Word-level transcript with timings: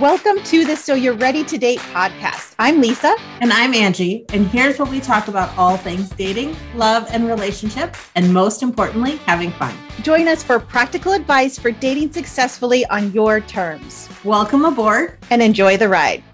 Welcome 0.00 0.42
to 0.46 0.64
the 0.64 0.74
So 0.74 0.94
You're 0.94 1.14
Ready 1.14 1.44
to 1.44 1.56
Date 1.56 1.78
podcast. 1.78 2.56
I'm 2.58 2.80
Lisa. 2.80 3.14
And 3.40 3.52
I'm 3.52 3.72
Angie. 3.72 4.24
And 4.30 4.48
here's 4.48 4.76
where 4.76 4.90
we 4.90 4.98
talk 4.98 5.28
about 5.28 5.56
all 5.56 5.76
things 5.76 6.10
dating, 6.10 6.56
love, 6.74 7.06
and 7.10 7.28
relationships, 7.28 8.10
and 8.16 8.34
most 8.34 8.64
importantly, 8.64 9.18
having 9.18 9.52
fun. 9.52 9.72
Join 10.02 10.26
us 10.26 10.42
for 10.42 10.58
practical 10.58 11.12
advice 11.12 11.60
for 11.60 11.70
dating 11.70 12.12
successfully 12.12 12.84
on 12.86 13.12
your 13.12 13.38
terms. 13.38 14.08
Welcome 14.24 14.64
aboard 14.64 15.16
and 15.30 15.40
enjoy 15.40 15.76
the 15.76 15.88
ride. 15.88 16.24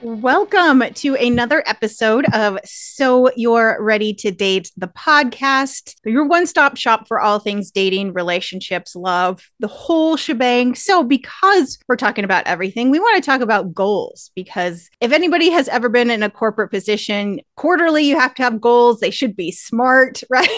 Welcome 0.00 0.84
to 0.94 1.16
another 1.16 1.64
episode 1.66 2.24
of 2.32 2.60
So 2.64 3.32
You're 3.34 3.82
Ready 3.82 4.14
to 4.14 4.30
Date, 4.30 4.70
the 4.76 4.86
podcast, 4.86 5.96
your 6.04 6.24
one 6.24 6.46
stop 6.46 6.76
shop 6.76 7.08
for 7.08 7.18
all 7.18 7.40
things 7.40 7.72
dating, 7.72 8.12
relationships, 8.12 8.94
love, 8.94 9.50
the 9.58 9.66
whole 9.66 10.16
shebang. 10.16 10.76
So, 10.76 11.02
because 11.02 11.78
we're 11.88 11.96
talking 11.96 12.24
about 12.24 12.46
everything, 12.46 12.90
we 12.90 13.00
want 13.00 13.16
to 13.16 13.28
talk 13.28 13.40
about 13.40 13.74
goals. 13.74 14.30
Because 14.36 14.88
if 15.00 15.10
anybody 15.10 15.50
has 15.50 15.66
ever 15.66 15.88
been 15.88 16.10
in 16.10 16.22
a 16.22 16.30
corporate 16.30 16.70
position, 16.70 17.40
quarterly, 17.56 18.04
you 18.04 18.16
have 18.16 18.36
to 18.36 18.44
have 18.44 18.60
goals. 18.60 19.00
They 19.00 19.10
should 19.10 19.34
be 19.34 19.50
smart, 19.50 20.22
right? 20.30 20.48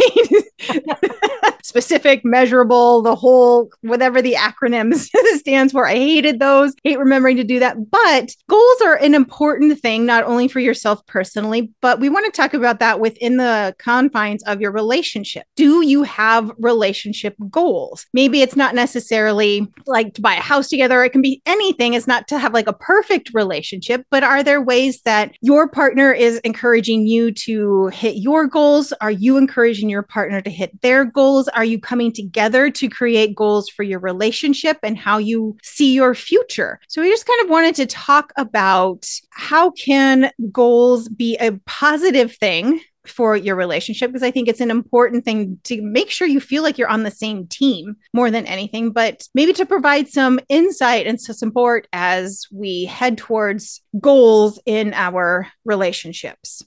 Specific, 1.63 2.25
measurable, 2.25 3.03
the 3.03 3.15
whole, 3.15 3.71
whatever 3.83 4.23
the 4.23 4.35
acronyms 4.35 5.09
stands 5.37 5.73
for. 5.73 5.87
I 5.87 5.95
hated 5.95 6.41
those, 6.41 6.75
hate 6.85 6.99
remembering 6.99 7.37
to 7.37 7.45
do 7.45 7.59
that. 7.59 7.91
But 7.91 8.35
goals 8.49 8.81
are 8.83 8.97
an 8.97 9.15
important 9.15 9.81
thing, 9.81 10.07
not 10.07 10.25
only 10.25 10.49
for 10.49 10.61
yourself 10.61 11.05
personally, 11.07 11.73
but 11.81 12.01
we 12.01 12.09
want 12.09 12.27
to 12.27 12.41
talk 12.41 12.55
about 12.55 12.79
that 12.81 13.01
within 13.01 13.37
the 13.37 13.75
confines 13.79 14.43
of 14.45 14.61
your 14.61 14.73
relationship. 14.73 15.47
Do 15.57 15.85
you 15.85 16.03
have 16.05 16.51
relationship 16.59 17.35
goals? 17.51 18.07
Maybe 18.13 18.43
it's 18.43 18.57
not 18.57 18.75
necessarily 18.75 19.67
like 19.87 20.15
to 20.15 20.21
buy 20.21 20.35
a 20.35 20.41
house 20.41 20.69
together, 20.69 21.03
it 21.05 21.11
can 21.11 21.23
be 21.23 21.43
anything. 21.47 21.95
It's 21.95 22.07
not 22.07 22.29
to 22.29 22.39
have 22.39 22.55
like 22.55 22.67
a 22.67 22.73
perfect 22.73 23.31
relationship, 23.35 24.05
but 24.11 24.23
are 24.23 24.43
there 24.43 24.63
ways 24.63 25.03
that 25.03 25.33
your 25.41 25.69
partner 25.69 26.13
is 26.13 26.39
encouraging 26.39 27.07
you 27.07 27.33
to 27.33 27.89
hit 27.89 28.17
your 28.17 28.47
goals? 28.47 28.93
Are 29.01 29.11
you 29.11 29.37
encouraging 29.37 29.91
your 29.91 30.03
partner 30.03 30.41
to 30.41 30.51
hit 30.51 30.81
their 30.83 31.05
goals? 31.05 31.49
Are 31.55 31.65
you 31.65 31.79
coming 31.79 32.13
together 32.13 32.71
to 32.71 32.89
create 32.89 33.35
goals 33.35 33.69
for 33.69 33.83
your 33.83 34.01
relationship 34.01 34.79
and 34.83 34.99
how 34.99 35.19
you 35.19 35.57
see 35.63 35.95
your 35.95 36.15
future? 36.15 36.81
So 36.89 37.03
we 37.03 37.11
just 37.11 37.27
kind 37.27 37.43
of 37.43 37.51
wanted 37.51 37.75
to 37.77 37.87
talk 37.87 38.33
about 38.37 39.07
how 39.31 39.71
can 39.71 40.31
goals 40.51 41.09
be 41.09 41.37
a 41.37 41.53
positive 41.67 42.35
thing 42.35 42.81
for 43.07 43.37
your 43.37 43.57
relationship 43.57 44.11
because 44.11 44.23
I 44.23 44.31
think 44.31 44.49
it's 44.49 44.61
an 44.61 44.71
important 44.71 45.25
thing 45.25 45.59
to 45.65 45.81
make 45.83 46.11
sure 46.11 46.27
you 46.27 46.41
feel 46.41 46.63
like 46.63 46.79
you're 46.79 46.89
on 46.89 47.03
the 47.03 47.11
same 47.11 47.47
team 47.47 47.97
more 48.13 48.31
than 48.31 48.47
anything, 48.47 48.93
but 48.93 49.27
maybe 49.35 49.53
to 49.55 49.67
provide 49.67 50.09
some 50.09 50.41
insight 50.49 51.07
and 51.07 51.21
support 51.21 51.89
as 51.93 52.47
we 52.53 52.85
head 52.85 53.19
towards 53.19 53.83
goals 54.01 54.61
in 54.67 54.93
our 54.95 55.49
relationships. 55.65 56.63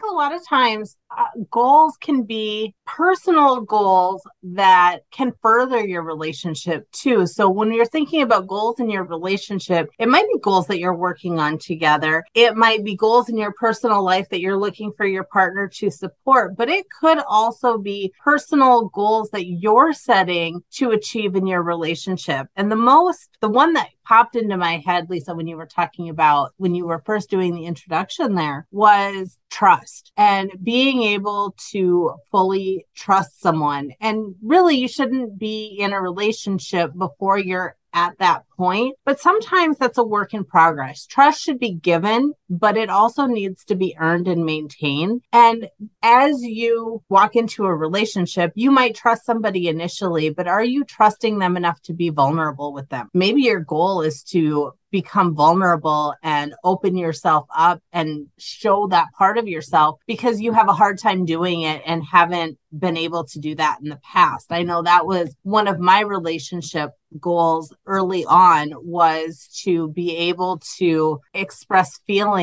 Think 0.00 0.12
a 0.12 0.14
lot 0.14 0.34
of 0.34 0.46
times 0.46 0.96
uh, 1.16 1.24
goals 1.50 1.96
can 2.00 2.22
be 2.22 2.74
personal 2.86 3.60
goals 3.60 4.22
that 4.42 5.00
can 5.10 5.32
further 5.42 5.84
your 5.84 6.02
relationship 6.02 6.90
too. 6.92 7.26
So 7.26 7.50
when 7.50 7.72
you're 7.72 7.84
thinking 7.84 8.22
about 8.22 8.46
goals 8.46 8.80
in 8.80 8.88
your 8.88 9.04
relationship, 9.04 9.90
it 9.98 10.08
might 10.08 10.26
be 10.32 10.38
goals 10.40 10.68
that 10.68 10.78
you're 10.78 10.94
working 10.94 11.38
on 11.38 11.58
together. 11.58 12.24
It 12.34 12.56
might 12.56 12.82
be 12.82 12.96
goals 12.96 13.28
in 13.28 13.36
your 13.36 13.52
personal 13.52 14.02
life 14.02 14.28
that 14.30 14.40
you're 14.40 14.56
looking 14.56 14.92
for 14.92 15.04
your 15.04 15.24
partner 15.24 15.68
to 15.68 15.90
support, 15.90 16.56
but 16.56 16.70
it 16.70 16.86
could 17.00 17.18
also 17.28 17.76
be 17.76 18.12
personal 18.24 18.88
goals 18.88 19.30
that 19.30 19.46
you're 19.46 19.92
setting 19.92 20.62
to 20.76 20.92
achieve 20.92 21.34
in 21.34 21.46
your 21.46 21.62
relationship. 21.62 22.46
And 22.56 22.72
the 22.72 22.76
most, 22.76 23.36
the 23.40 23.50
one 23.50 23.74
that 23.74 23.88
popped 24.10 24.34
into 24.34 24.56
my 24.56 24.78
head, 24.78 25.08
Lisa, 25.08 25.36
when 25.36 25.46
you 25.46 25.56
were 25.56 25.66
talking 25.66 26.08
about 26.08 26.52
when 26.56 26.74
you 26.74 26.84
were 26.84 27.00
first 27.06 27.30
doing 27.30 27.54
the 27.54 27.64
introduction 27.64 28.34
there 28.34 28.66
was 28.72 29.38
trust 29.50 30.10
and 30.16 30.50
being 30.60 31.04
able 31.04 31.54
to 31.70 32.14
fully 32.32 32.86
trust 32.96 33.40
someone. 33.40 33.92
And 34.00 34.34
really, 34.42 34.74
you 34.74 34.88
shouldn't 34.88 35.38
be 35.38 35.76
in 35.78 35.92
a 35.92 36.02
relationship 36.02 36.90
before 36.98 37.38
you're 37.38 37.76
at 37.92 38.18
that 38.18 38.42
point. 38.56 38.96
But 39.04 39.20
sometimes 39.20 39.78
that's 39.78 39.98
a 39.98 40.04
work 40.04 40.34
in 40.34 40.44
progress. 40.44 41.06
Trust 41.06 41.40
should 41.40 41.60
be 41.60 41.74
given, 41.74 42.32
but 42.50 42.76
it 42.76 42.90
also 42.90 43.26
needs 43.26 43.64
to 43.66 43.76
be 43.76 43.96
earned 43.98 44.26
and 44.26 44.44
maintained. 44.44 45.22
And 45.32 45.68
as 46.02 46.42
you 46.42 47.02
walk 47.08 47.36
into 47.36 47.64
a 47.64 47.74
relationship, 47.74 48.52
you 48.56 48.72
might 48.72 48.96
trust 48.96 49.24
somebody 49.24 49.68
initially, 49.68 50.30
but 50.30 50.48
are 50.48 50.64
you 50.64 50.84
trusting 50.84 51.38
them 51.38 51.56
enough 51.56 51.80
to 51.82 51.94
be 51.94 52.10
vulnerable 52.10 52.72
with 52.72 52.88
them? 52.88 53.08
Maybe 53.14 53.42
your 53.42 53.60
goal 53.60 54.02
is 54.02 54.24
to 54.24 54.72
become 54.90 55.34
vulnerable 55.34 56.14
and 56.22 56.54
open 56.64 56.96
yourself 56.96 57.46
up 57.56 57.80
and 57.92 58.26
show 58.38 58.88
that 58.88 59.06
part 59.16 59.38
of 59.38 59.46
yourself 59.46 60.00
because 60.06 60.40
you 60.40 60.52
have 60.52 60.68
a 60.68 60.72
hard 60.72 60.98
time 60.98 61.24
doing 61.24 61.62
it 61.62 61.80
and 61.86 62.02
haven't 62.04 62.58
been 62.76 62.96
able 62.96 63.24
to 63.24 63.38
do 63.38 63.54
that 63.54 63.78
in 63.82 63.88
the 63.88 64.00
past. 64.02 64.46
I 64.50 64.62
know 64.62 64.82
that 64.82 65.06
was 65.06 65.34
one 65.42 65.68
of 65.68 65.78
my 65.78 66.00
relationship 66.00 66.90
goals 67.18 67.74
early 67.86 68.24
on 68.24 68.72
was 68.76 69.48
to 69.64 69.88
be 69.88 70.16
able 70.16 70.60
to 70.78 71.20
express 71.34 71.98
feelings 72.06 72.39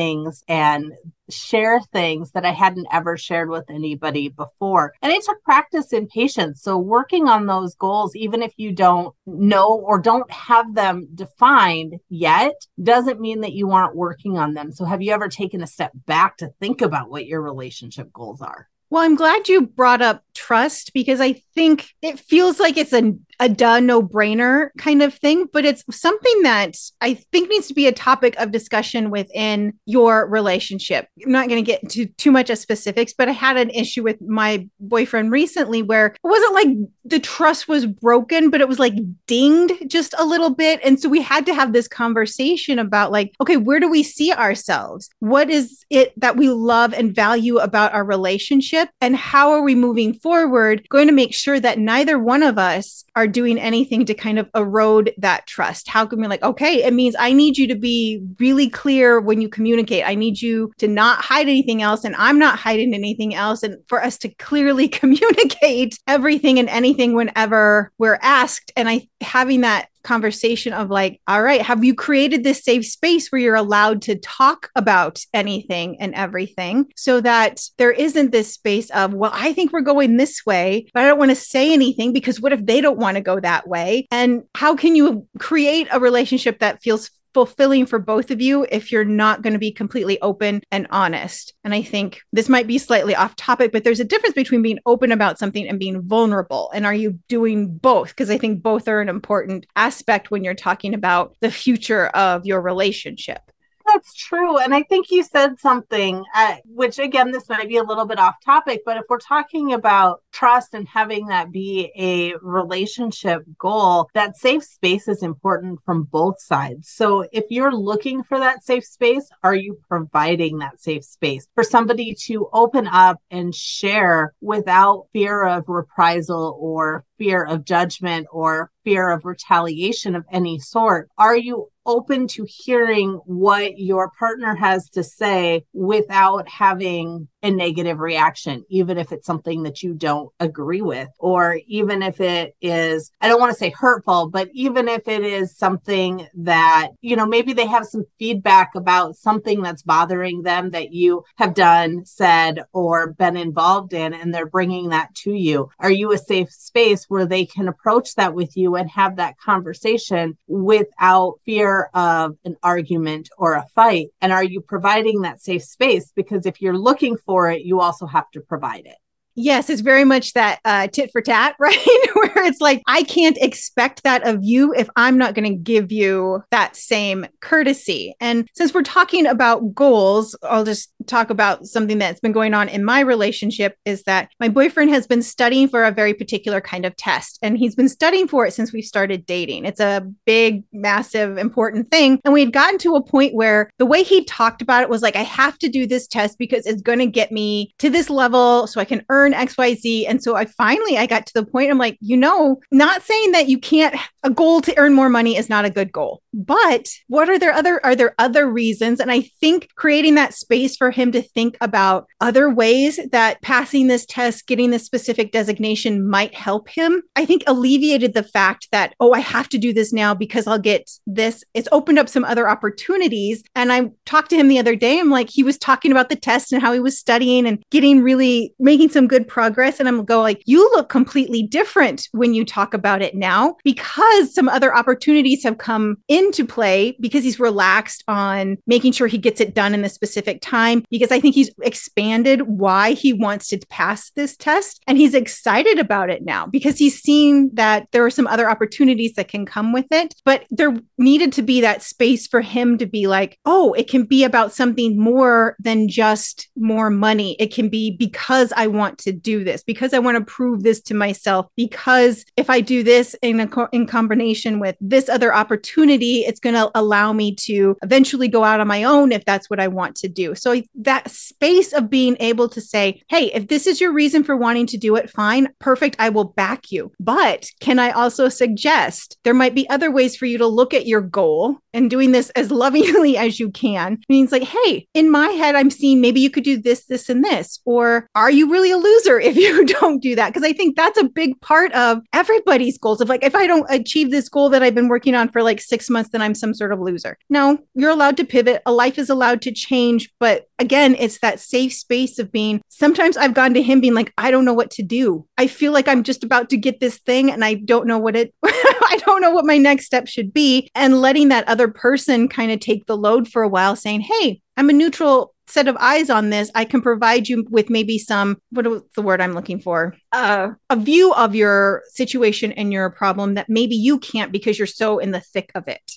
and 0.48 0.92
share 1.30 1.80
things 1.92 2.32
that 2.32 2.44
I 2.44 2.52
hadn't 2.52 2.86
ever 2.92 3.16
shared 3.16 3.50
with 3.50 3.68
anybody 3.68 4.28
before. 4.28 4.94
And 5.02 5.12
it 5.12 5.22
took 5.24 5.42
practice 5.42 5.92
and 5.92 6.08
patience. 6.08 6.62
So, 6.62 6.78
working 6.78 7.28
on 7.28 7.46
those 7.46 7.74
goals, 7.74 8.16
even 8.16 8.42
if 8.42 8.52
you 8.56 8.72
don't 8.72 9.14
know 9.26 9.82
or 9.84 9.98
don't 9.98 10.30
have 10.30 10.74
them 10.74 11.08
defined 11.14 11.96
yet, 12.08 12.54
doesn't 12.82 13.20
mean 13.20 13.40
that 13.42 13.52
you 13.52 13.70
aren't 13.70 13.96
working 13.96 14.38
on 14.38 14.54
them. 14.54 14.72
So, 14.72 14.84
have 14.84 15.02
you 15.02 15.12
ever 15.12 15.28
taken 15.28 15.62
a 15.62 15.66
step 15.66 15.92
back 16.06 16.36
to 16.38 16.50
think 16.60 16.80
about 16.80 17.10
what 17.10 17.26
your 17.26 17.42
relationship 17.42 18.12
goals 18.12 18.40
are? 18.40 18.68
Well, 18.90 19.02
I'm 19.02 19.16
glad 19.16 19.48
you 19.48 19.62
brought 19.66 20.00
up 20.00 20.22
trust 20.34 20.94
because 20.94 21.20
I 21.20 21.34
think 21.54 21.90
it 22.00 22.18
feels 22.18 22.58
like 22.58 22.78
it's 22.78 22.94
a, 22.94 23.12
a 23.38 23.48
duh, 23.48 23.80
no 23.80 24.02
brainer 24.02 24.70
kind 24.78 25.02
of 25.02 25.12
thing, 25.12 25.46
but 25.52 25.66
it's 25.66 25.84
something 25.90 26.42
that 26.42 26.74
I 27.02 27.14
think 27.14 27.50
needs 27.50 27.66
to 27.68 27.74
be 27.74 27.86
a 27.86 27.92
topic 27.92 28.34
of 28.36 28.50
discussion 28.50 29.10
within 29.10 29.74
your 29.84 30.26
relationship. 30.26 31.06
I'm 31.22 31.32
not 31.32 31.48
going 31.48 31.62
to 31.62 31.70
get 31.70 31.82
into 31.82 32.06
too 32.06 32.30
much 32.30 32.48
of 32.48 32.56
specifics, 32.56 33.12
but 33.12 33.28
I 33.28 33.32
had 33.32 33.58
an 33.58 33.70
issue 33.70 34.02
with 34.02 34.22
my 34.22 34.66
boyfriend 34.80 35.32
recently 35.32 35.82
where 35.82 36.06
it 36.06 36.18
wasn't 36.22 36.54
like 36.54 36.68
the 37.08 37.20
trust 37.20 37.68
was 37.68 37.86
broken, 37.86 38.50
but 38.50 38.60
it 38.60 38.68
was 38.68 38.78
like 38.78 38.94
dinged 39.26 39.72
just 39.88 40.14
a 40.18 40.24
little 40.24 40.50
bit. 40.50 40.80
And 40.84 41.00
so 41.00 41.08
we 41.08 41.22
had 41.22 41.46
to 41.46 41.54
have 41.54 41.72
this 41.72 41.88
conversation 41.88 42.78
about 42.78 43.12
like, 43.12 43.34
okay, 43.40 43.56
where 43.56 43.80
do 43.80 43.88
we 43.88 44.02
see 44.02 44.32
ourselves? 44.32 45.08
What 45.20 45.48
is 45.50 45.84
it 45.90 46.12
that 46.20 46.36
we 46.36 46.48
love 46.50 46.92
and 46.92 47.14
value 47.14 47.58
about 47.58 47.94
our 47.94 48.04
relationship? 48.04 48.90
And 49.00 49.16
how 49.16 49.52
are 49.52 49.62
we 49.62 49.74
moving 49.74 50.12
forward? 50.14 50.86
going 50.88 51.06
to 51.06 51.12
make 51.12 51.34
sure 51.34 51.60
that 51.60 51.78
neither 51.78 52.18
one 52.18 52.42
of 52.42 52.58
us 52.58 53.04
are 53.18 53.26
doing 53.26 53.58
anything 53.58 54.06
to 54.06 54.14
kind 54.14 54.38
of 54.38 54.48
erode 54.54 55.12
that 55.18 55.44
trust? 55.48 55.88
How 55.88 56.06
can 56.06 56.20
we 56.20 56.28
like, 56.28 56.42
okay, 56.44 56.84
it 56.84 56.94
means 56.94 57.16
I 57.18 57.32
need 57.32 57.58
you 57.58 57.66
to 57.66 57.74
be 57.74 58.22
really 58.38 58.70
clear 58.70 59.20
when 59.20 59.40
you 59.40 59.48
communicate. 59.48 60.06
I 60.06 60.14
need 60.14 60.40
you 60.40 60.70
to 60.78 60.86
not 60.86 61.20
hide 61.20 61.48
anything 61.48 61.82
else 61.82 62.04
and 62.04 62.14
I'm 62.14 62.38
not 62.38 62.60
hiding 62.60 62.94
anything 62.94 63.34
else 63.34 63.64
and 63.64 63.76
for 63.88 64.00
us 64.00 64.18
to 64.18 64.28
clearly 64.28 64.86
communicate 65.00 65.98
everything 66.06 66.60
and 66.60 66.68
anything 66.68 67.14
whenever 67.14 67.90
we're 67.98 68.20
asked 68.22 68.70
and 68.76 68.88
I 68.88 69.08
having 69.20 69.62
that 69.62 69.88
conversation 70.08 70.72
of 70.72 70.88
like, 70.90 71.20
all 71.28 71.42
right, 71.42 71.60
have 71.60 71.84
you 71.84 71.94
created 71.94 72.42
this 72.42 72.64
safe 72.64 72.86
space 72.86 73.30
where 73.30 73.40
you're 73.40 73.54
allowed 73.54 74.00
to 74.02 74.16
talk 74.16 74.70
about 74.74 75.24
anything 75.34 76.00
and 76.00 76.14
everything 76.14 76.90
so 76.96 77.20
that 77.20 77.60
there 77.76 77.92
isn't 77.92 78.32
this 78.32 78.54
space 78.54 78.88
of, 78.90 79.12
well, 79.12 79.30
I 79.34 79.52
think 79.52 79.70
we're 79.70 79.82
going 79.82 80.16
this 80.16 80.46
way, 80.46 80.86
but 80.94 81.04
I 81.04 81.08
don't 81.08 81.18
want 81.18 81.30
to 81.30 81.36
say 81.36 81.74
anything 81.74 82.14
because 82.14 82.40
what 82.40 82.54
if 82.54 82.64
they 82.64 82.80
don't 82.80 82.98
want 82.98 83.16
to 83.16 83.20
go 83.20 83.38
that 83.38 83.68
way? 83.68 84.08
And 84.10 84.44
how 84.54 84.74
can 84.74 84.96
you 84.96 85.28
create 85.38 85.88
a 85.92 86.00
relationship 86.00 86.60
that 86.60 86.82
feels 86.82 87.10
fulfilling 87.34 87.86
for 87.86 87.98
both 87.98 88.30
of 88.30 88.40
you 88.40 88.66
if 88.70 88.90
you're 88.90 89.04
not 89.04 89.42
going 89.42 89.52
to 89.52 89.58
be 89.58 89.70
completely 89.70 90.20
open 90.20 90.62
and 90.70 90.86
honest. 90.90 91.54
And 91.64 91.74
I 91.74 91.82
think 91.82 92.20
this 92.32 92.48
might 92.48 92.66
be 92.66 92.78
slightly 92.78 93.14
off 93.14 93.36
topic, 93.36 93.72
but 93.72 93.84
there's 93.84 94.00
a 94.00 94.04
difference 94.04 94.34
between 94.34 94.62
being 94.62 94.78
open 94.86 95.12
about 95.12 95.38
something 95.38 95.66
and 95.68 95.78
being 95.78 96.02
vulnerable. 96.02 96.70
And 96.74 96.86
are 96.86 96.94
you 96.94 97.18
doing 97.28 97.76
both? 97.76 98.08
Because 98.08 98.30
I 98.30 98.38
think 98.38 98.62
both 98.62 98.88
are 98.88 99.00
an 99.00 99.08
important 99.08 99.66
aspect 99.76 100.30
when 100.30 100.44
you're 100.44 100.54
talking 100.54 100.94
about 100.94 101.36
the 101.40 101.50
future 101.50 102.08
of 102.08 102.46
your 102.46 102.60
relationship 102.60 103.50
that's 103.92 104.14
true. 104.14 104.58
And 104.58 104.74
I 104.74 104.82
think 104.82 105.10
you 105.10 105.22
said 105.22 105.58
something, 105.58 106.24
uh, 106.34 106.56
which 106.64 106.98
again, 106.98 107.30
this 107.30 107.48
might 107.48 107.68
be 107.68 107.76
a 107.76 107.82
little 107.82 108.06
bit 108.06 108.18
off 108.18 108.36
topic, 108.44 108.82
but 108.84 108.96
if 108.96 109.04
we're 109.08 109.18
talking 109.18 109.72
about 109.72 110.22
trust 110.32 110.74
and 110.74 110.86
having 110.86 111.26
that 111.26 111.50
be 111.50 111.90
a 111.96 112.34
relationship 112.42 113.42
goal, 113.58 114.08
that 114.14 114.36
safe 114.36 114.64
space 114.64 115.08
is 115.08 115.22
important 115.22 115.80
from 115.84 116.04
both 116.04 116.40
sides. 116.40 116.88
So 116.88 117.26
if 117.32 117.44
you're 117.50 117.72
looking 117.72 118.22
for 118.22 118.38
that 118.38 118.64
safe 118.64 118.84
space, 118.84 119.28
are 119.42 119.54
you 119.54 119.78
providing 119.88 120.58
that 120.58 120.80
safe 120.80 121.04
space 121.04 121.48
for 121.54 121.64
somebody 121.64 122.14
to 122.26 122.48
open 122.52 122.86
up 122.86 123.20
and 123.30 123.54
share 123.54 124.34
without 124.40 125.06
fear 125.12 125.44
of 125.44 125.64
reprisal 125.68 126.56
or 126.60 127.04
fear 127.18 127.44
of 127.44 127.64
judgment 127.64 128.26
or 128.32 128.70
fear 128.84 129.10
of 129.10 129.24
retaliation 129.24 130.14
of 130.14 130.24
any 130.32 130.58
sort? 130.58 131.08
Are 131.18 131.36
you 131.36 131.68
open 131.88 132.28
to 132.28 132.46
hearing 132.46 133.12
what 133.24 133.78
your 133.78 134.10
partner 134.18 134.54
has 134.54 134.90
to 134.90 135.02
say 135.02 135.64
without 135.72 136.46
having 136.46 137.26
a 137.42 137.50
negative 137.50 137.98
reaction, 137.98 138.64
even 138.68 138.98
if 138.98 139.10
it's 139.12 139.26
something 139.26 139.62
that 139.62 139.82
you 139.82 139.94
don't 139.94 140.28
agree 140.40 140.82
with, 140.82 141.08
or 141.18 141.58
even 141.66 142.02
if 142.02 142.20
it 142.20 142.54
is, 142.60 143.10
I 143.20 143.28
don't 143.28 143.40
want 143.40 143.52
to 143.52 143.58
say 143.58 143.70
hurtful, 143.70 144.28
but 144.28 144.48
even 144.52 144.88
if 144.88 145.06
it 145.06 145.22
is 145.22 145.56
something 145.56 146.26
that, 146.34 146.88
you 147.00 147.16
know, 147.16 147.26
maybe 147.26 147.52
they 147.52 147.66
have 147.66 147.86
some 147.86 148.04
feedback 148.18 148.74
about 148.74 149.16
something 149.16 149.62
that's 149.62 149.82
bothering 149.82 150.42
them 150.42 150.70
that 150.70 150.92
you 150.92 151.22
have 151.36 151.54
done, 151.54 152.04
said, 152.04 152.64
or 152.72 153.12
been 153.12 153.36
involved 153.36 153.92
in, 153.92 154.12
and 154.12 154.34
they're 154.34 154.46
bringing 154.46 154.88
that 154.90 155.14
to 155.22 155.32
you. 155.32 155.68
Are 155.78 155.90
you 155.90 156.12
a 156.12 156.18
safe 156.18 156.50
space 156.50 157.06
where 157.08 157.24
they 157.24 157.46
can 157.46 157.68
approach 157.68 158.14
that 158.16 158.34
with 158.34 158.56
you 158.56 158.67
and 158.76 158.90
have 158.90 159.16
that 159.16 159.38
conversation 159.38 160.36
without 160.46 161.34
fear 161.44 161.90
of 161.94 162.36
an 162.44 162.56
argument 162.62 163.28
or 163.38 163.54
a 163.54 163.66
fight? 163.74 164.08
And 164.20 164.32
are 164.32 164.44
you 164.44 164.60
providing 164.60 165.22
that 165.22 165.40
safe 165.40 165.64
space? 165.64 166.12
Because 166.14 166.46
if 166.46 166.60
you're 166.60 166.76
looking 166.78 167.16
for 167.16 167.50
it, 167.50 167.62
you 167.62 167.80
also 167.80 168.06
have 168.06 168.30
to 168.32 168.40
provide 168.40 168.86
it. 168.86 168.96
Yes, 169.40 169.70
it's 169.70 169.82
very 169.82 170.02
much 170.02 170.32
that 170.32 170.58
uh, 170.64 170.88
tit 170.88 171.12
for 171.12 171.20
tat, 171.20 171.54
right? 171.60 171.78
Where 172.14 172.44
it's 172.44 172.60
like, 172.60 172.82
I 172.88 173.04
can't 173.04 173.38
expect 173.40 174.02
that 174.02 174.26
of 174.26 174.40
you 174.42 174.74
if 174.74 174.88
I'm 174.96 175.16
not 175.16 175.34
going 175.34 175.48
to 175.48 175.56
give 175.56 175.92
you 175.92 176.42
that 176.50 176.74
same 176.74 177.24
courtesy. 177.40 178.16
And 178.20 178.48
since 178.54 178.74
we're 178.74 178.82
talking 178.82 179.26
about 179.26 179.76
goals, 179.76 180.36
I'll 180.42 180.64
just 180.64 180.92
talk 181.06 181.30
about 181.30 181.66
something 181.66 181.98
that's 181.98 182.18
been 182.18 182.32
going 182.32 182.52
on 182.52 182.68
in 182.68 182.84
my 182.84 182.98
relationship 182.98 183.76
is 183.84 184.02
that 184.02 184.28
my 184.40 184.48
boyfriend 184.48 184.90
has 184.90 185.06
been 185.06 185.22
studying 185.22 185.68
for 185.68 185.84
a 185.84 185.92
very 185.92 186.14
particular 186.14 186.60
kind 186.60 186.84
of 186.84 186.96
test. 186.96 187.38
And 187.40 187.56
he's 187.56 187.76
been 187.76 187.88
studying 187.88 188.26
for 188.26 188.44
it 188.44 188.54
since 188.54 188.72
we 188.72 188.82
started 188.82 189.24
dating. 189.24 189.66
It's 189.66 189.80
a 189.80 190.04
big, 190.26 190.64
massive, 190.72 191.38
important 191.38 191.92
thing. 191.92 192.20
And 192.24 192.34
we 192.34 192.40
had 192.40 192.52
gotten 192.52 192.78
to 192.80 192.96
a 192.96 193.02
point 193.02 193.34
where 193.34 193.70
the 193.78 193.86
way 193.86 194.02
he 194.02 194.24
talked 194.24 194.62
about 194.62 194.82
it 194.82 194.88
was 194.88 195.00
like, 195.00 195.14
I 195.14 195.22
have 195.22 195.58
to 195.60 195.68
do 195.68 195.86
this 195.86 196.08
test 196.08 196.38
because 196.38 196.66
it's 196.66 196.82
going 196.82 196.98
to 196.98 197.06
get 197.06 197.30
me 197.30 197.72
to 197.78 197.88
this 197.88 198.10
level 198.10 198.66
so 198.66 198.80
I 198.80 198.84
can 198.84 199.04
earn 199.08 199.27
xyz 199.32 200.04
and 200.08 200.22
so 200.22 200.36
i 200.36 200.44
finally 200.44 200.96
i 200.96 201.06
got 201.06 201.26
to 201.26 201.34
the 201.34 201.44
point 201.44 201.70
i'm 201.70 201.78
like 201.78 201.96
you 202.00 202.16
know 202.16 202.60
not 202.70 203.02
saying 203.02 203.32
that 203.32 203.48
you 203.48 203.58
can't 203.58 203.94
a 204.22 204.30
goal 204.30 204.60
to 204.60 204.76
earn 204.78 204.94
more 204.94 205.08
money 205.08 205.36
is 205.36 205.48
not 205.48 205.64
a 205.64 205.70
good 205.70 205.92
goal 205.92 206.22
but 206.38 206.88
what 207.08 207.28
are 207.28 207.38
there 207.38 207.52
other 207.52 207.84
are 207.84 207.96
there 207.96 208.14
other 208.18 208.48
reasons? 208.48 209.00
And 209.00 209.10
i 209.10 209.22
think 209.40 209.68
creating 209.74 210.14
that 210.14 210.34
space 210.34 210.76
for 210.76 210.90
him 210.90 211.10
to 211.12 211.20
think 211.20 211.56
about 211.60 212.06
other 212.20 212.48
ways 212.48 213.00
that 213.10 213.42
passing 213.42 213.88
this 213.88 214.06
test 214.06 214.46
getting 214.46 214.70
this 214.70 214.84
specific 214.84 215.32
designation 215.32 216.08
might 216.08 216.34
help 216.34 216.68
him 216.68 217.02
i 217.16 217.24
think 217.24 217.42
alleviated 217.46 218.14
the 218.14 218.22
fact 218.22 218.68
that 218.70 218.94
oh 219.00 219.12
i 219.12 219.18
have 219.18 219.48
to 219.48 219.58
do 219.58 219.72
this 219.72 219.92
now 219.92 220.14
because 220.14 220.46
i'll 220.46 220.58
get 220.58 220.88
this. 221.06 221.42
It's 221.54 221.68
opened 221.72 221.98
up 221.98 222.08
some 222.08 222.24
other 222.24 222.48
opportunities. 222.48 223.42
And 223.56 223.72
i 223.72 223.90
talked 224.04 224.30
to 224.30 224.36
him 224.36 224.48
the 224.48 224.60
other 224.60 224.76
day 224.76 225.00
i'm 225.00 225.10
like 225.10 225.30
he 225.30 225.42
was 225.42 225.58
talking 225.58 225.90
about 225.90 226.08
the 226.08 226.16
test 226.16 226.52
and 226.52 226.62
how 226.62 226.72
he 226.72 226.80
was 226.80 226.98
studying 226.98 227.46
and 227.46 227.62
getting 227.70 228.02
really 228.02 228.54
making 228.60 228.90
some 228.90 229.07
good 229.08 229.26
progress. 229.26 229.80
And 229.80 229.88
I'm 229.88 230.04
go 230.04 230.20
like, 230.20 230.42
you 230.46 230.60
look 230.74 230.88
completely 230.88 231.42
different 231.42 232.08
when 232.12 232.34
you 232.34 232.44
talk 232.44 232.74
about 232.74 233.02
it 233.02 233.14
now 233.14 233.56
because 233.64 234.34
some 234.34 234.48
other 234.48 234.74
opportunities 234.74 235.42
have 235.42 235.58
come 235.58 235.96
into 236.08 236.44
play 236.44 236.96
because 237.00 237.24
he's 237.24 237.40
relaxed 237.40 238.04
on 238.08 238.58
making 238.66 238.92
sure 238.92 239.06
he 239.06 239.18
gets 239.18 239.40
it 239.40 239.54
done 239.54 239.74
in 239.74 239.82
the 239.82 239.88
specific 239.88 240.40
time. 240.40 240.84
Because 240.90 241.10
I 241.10 241.20
think 241.20 241.34
he's 241.34 241.50
expanded 241.62 242.42
why 242.42 242.92
he 242.92 243.12
wants 243.12 243.48
to 243.48 243.58
pass 243.68 244.10
this 244.10 244.36
test 244.36 244.82
and 244.86 244.98
he's 244.98 245.14
excited 245.14 245.78
about 245.78 246.10
it 246.10 246.24
now 246.24 246.46
because 246.46 246.78
he's 246.78 247.00
seen 247.00 247.50
that 247.54 247.88
there 247.92 248.04
are 248.04 248.10
some 248.10 248.26
other 248.26 248.48
opportunities 248.48 249.14
that 249.14 249.28
can 249.28 249.46
come 249.46 249.72
with 249.72 249.86
it. 249.90 250.14
But 250.24 250.44
there 250.50 250.78
needed 250.98 251.32
to 251.34 251.42
be 251.42 251.60
that 251.62 251.82
space 251.82 252.26
for 252.26 252.40
him 252.40 252.78
to 252.78 252.86
be 252.86 253.06
like, 253.06 253.38
oh, 253.44 253.72
it 253.72 253.88
can 253.88 254.04
be 254.04 254.24
about 254.24 254.52
something 254.52 254.98
more 254.98 255.56
than 255.58 255.88
just 255.88 256.48
more 256.56 256.90
money. 256.90 257.36
It 257.38 257.52
can 257.52 257.68
be 257.68 257.90
because 257.90 258.52
I 258.56 258.66
want 258.66 258.97
to 258.98 259.12
do 259.12 259.44
this 259.44 259.62
because 259.62 259.94
I 259.94 259.98
want 259.98 260.18
to 260.18 260.24
prove 260.24 260.62
this 260.62 260.80
to 260.82 260.94
myself. 260.94 261.46
Because 261.56 262.24
if 262.36 262.50
I 262.50 262.60
do 262.60 262.82
this 262.82 263.14
in, 263.22 263.40
a, 263.40 263.68
in 263.72 263.86
combination 263.86 264.60
with 264.60 264.76
this 264.80 265.08
other 265.08 265.34
opportunity, 265.34 266.20
it's 266.20 266.40
going 266.40 266.54
to 266.54 266.70
allow 266.74 267.12
me 267.12 267.34
to 267.36 267.76
eventually 267.82 268.28
go 268.28 268.44
out 268.44 268.60
on 268.60 268.68
my 268.68 268.84
own 268.84 269.12
if 269.12 269.24
that's 269.24 269.50
what 269.50 269.60
I 269.60 269.68
want 269.68 269.96
to 269.96 270.08
do. 270.08 270.34
So 270.34 270.62
that 270.76 271.10
space 271.10 271.72
of 271.72 271.90
being 271.90 272.16
able 272.20 272.48
to 272.50 272.60
say, 272.60 273.02
hey, 273.08 273.26
if 273.32 273.48
this 273.48 273.66
is 273.66 273.80
your 273.80 273.92
reason 273.92 274.24
for 274.24 274.36
wanting 274.36 274.66
to 274.66 274.78
do 274.78 274.96
it, 274.96 275.10
fine, 275.10 275.48
perfect, 275.58 275.96
I 275.98 276.08
will 276.08 276.24
back 276.24 276.70
you. 276.70 276.92
But 277.00 277.50
can 277.60 277.78
I 277.78 277.90
also 277.90 278.28
suggest 278.28 279.18
there 279.24 279.34
might 279.34 279.54
be 279.54 279.68
other 279.68 279.90
ways 279.90 280.16
for 280.16 280.26
you 280.26 280.38
to 280.38 280.46
look 280.46 280.74
at 280.74 280.86
your 280.86 281.00
goal 281.00 281.58
and 281.72 281.90
doing 281.90 282.12
this 282.12 282.30
as 282.30 282.50
lovingly 282.50 283.16
as 283.16 283.38
you 283.38 283.50
can 283.50 283.98
means 284.08 284.32
like, 284.32 284.42
hey, 284.42 284.86
in 284.94 285.10
my 285.10 285.28
head, 285.28 285.54
I'm 285.54 285.70
seeing 285.70 286.00
maybe 286.00 286.20
you 286.20 286.30
could 286.30 286.44
do 286.44 286.60
this, 286.60 286.86
this, 286.86 287.08
and 287.08 287.24
this. 287.24 287.60
Or 287.64 288.08
are 288.14 288.30
you 288.30 288.50
really 288.50 288.70
a 288.70 288.78
loser 288.88 289.20
if 289.20 289.36
you 289.36 289.64
don't 289.80 290.02
do 290.02 290.14
that? 290.16 290.32
Because 290.32 290.48
I 290.48 290.52
think 290.52 290.76
that's 290.76 290.98
a 290.98 291.04
big 291.04 291.40
part 291.40 291.72
of 291.72 292.02
everybody's 292.12 292.78
goals 292.78 293.00
of 293.00 293.08
like, 293.08 293.24
if 293.24 293.34
I 293.34 293.46
don't 293.46 293.66
achieve 293.68 294.10
this 294.10 294.28
goal 294.28 294.48
that 294.50 294.62
I've 294.62 294.74
been 294.74 294.88
working 294.88 295.14
on 295.14 295.28
for 295.28 295.42
like 295.42 295.60
six 295.60 295.90
months, 295.90 296.10
then 296.10 296.22
I'm 296.22 296.34
some 296.34 296.54
sort 296.54 296.72
of 296.72 296.80
loser. 296.80 297.16
No, 297.28 297.58
you're 297.74 297.90
allowed 297.90 298.16
to 298.18 298.24
pivot. 298.24 298.62
A 298.66 298.72
life 298.72 298.98
is 298.98 299.10
allowed 299.10 299.42
to 299.42 299.52
change. 299.52 300.10
But 300.18 300.48
again, 300.58 300.96
it's 300.98 301.18
that 301.20 301.40
safe 301.40 301.72
space 301.72 302.18
of 302.18 302.32
being. 302.32 302.60
Sometimes 302.68 303.16
I've 303.16 303.34
gone 303.34 303.54
to 303.54 303.62
him 303.62 303.80
being 303.80 303.94
like, 303.94 304.12
I 304.18 304.30
don't 304.30 304.44
know 304.44 304.54
what 304.54 304.70
to 304.72 304.82
do. 304.82 305.26
I 305.36 305.46
feel 305.46 305.72
like 305.72 305.88
I'm 305.88 306.02
just 306.02 306.24
about 306.24 306.50
to 306.50 306.56
get 306.56 306.80
this 306.80 306.98
thing 306.98 307.30
and 307.30 307.44
I 307.44 307.54
don't 307.54 307.86
know 307.86 307.98
what 307.98 308.16
it, 308.16 308.34
I 308.44 309.00
don't 309.04 309.20
know 309.20 309.30
what 309.30 309.44
my 309.44 309.58
next 309.58 309.86
step 309.86 310.08
should 310.08 310.32
be. 310.32 310.70
And 310.74 311.00
letting 311.00 311.28
that 311.28 311.48
other 311.48 311.68
person 311.68 312.28
kind 312.28 312.50
of 312.50 312.60
take 312.60 312.86
the 312.86 312.96
load 312.96 313.28
for 313.28 313.42
a 313.42 313.48
while, 313.48 313.76
saying, 313.76 314.00
Hey, 314.02 314.40
I'm 314.56 314.70
a 314.70 314.72
neutral 314.72 315.34
set 315.48 315.68
of 315.68 315.76
eyes 315.78 316.10
on 316.10 316.30
this. 316.30 316.50
I 316.54 316.64
can 316.64 316.82
provide 316.82 317.28
you 317.28 317.46
with 317.50 317.70
maybe 317.70 317.98
some, 317.98 318.40
what 318.50 318.66
is 318.66 318.82
the 318.94 319.02
word 319.02 319.20
I'm 319.20 319.34
looking 319.34 319.60
for? 319.60 319.94
Uh, 320.12 320.50
a 320.70 320.76
view 320.76 321.12
of 321.14 321.34
your 321.34 321.82
situation 321.88 322.52
and 322.52 322.72
your 322.72 322.90
problem 322.90 323.34
that 323.34 323.48
maybe 323.48 323.74
you 323.74 323.98
can't 323.98 324.32
because 324.32 324.58
you're 324.58 324.66
so 324.66 324.98
in 324.98 325.10
the 325.10 325.20
thick 325.20 325.50
of 325.54 325.68
it. 325.68 325.92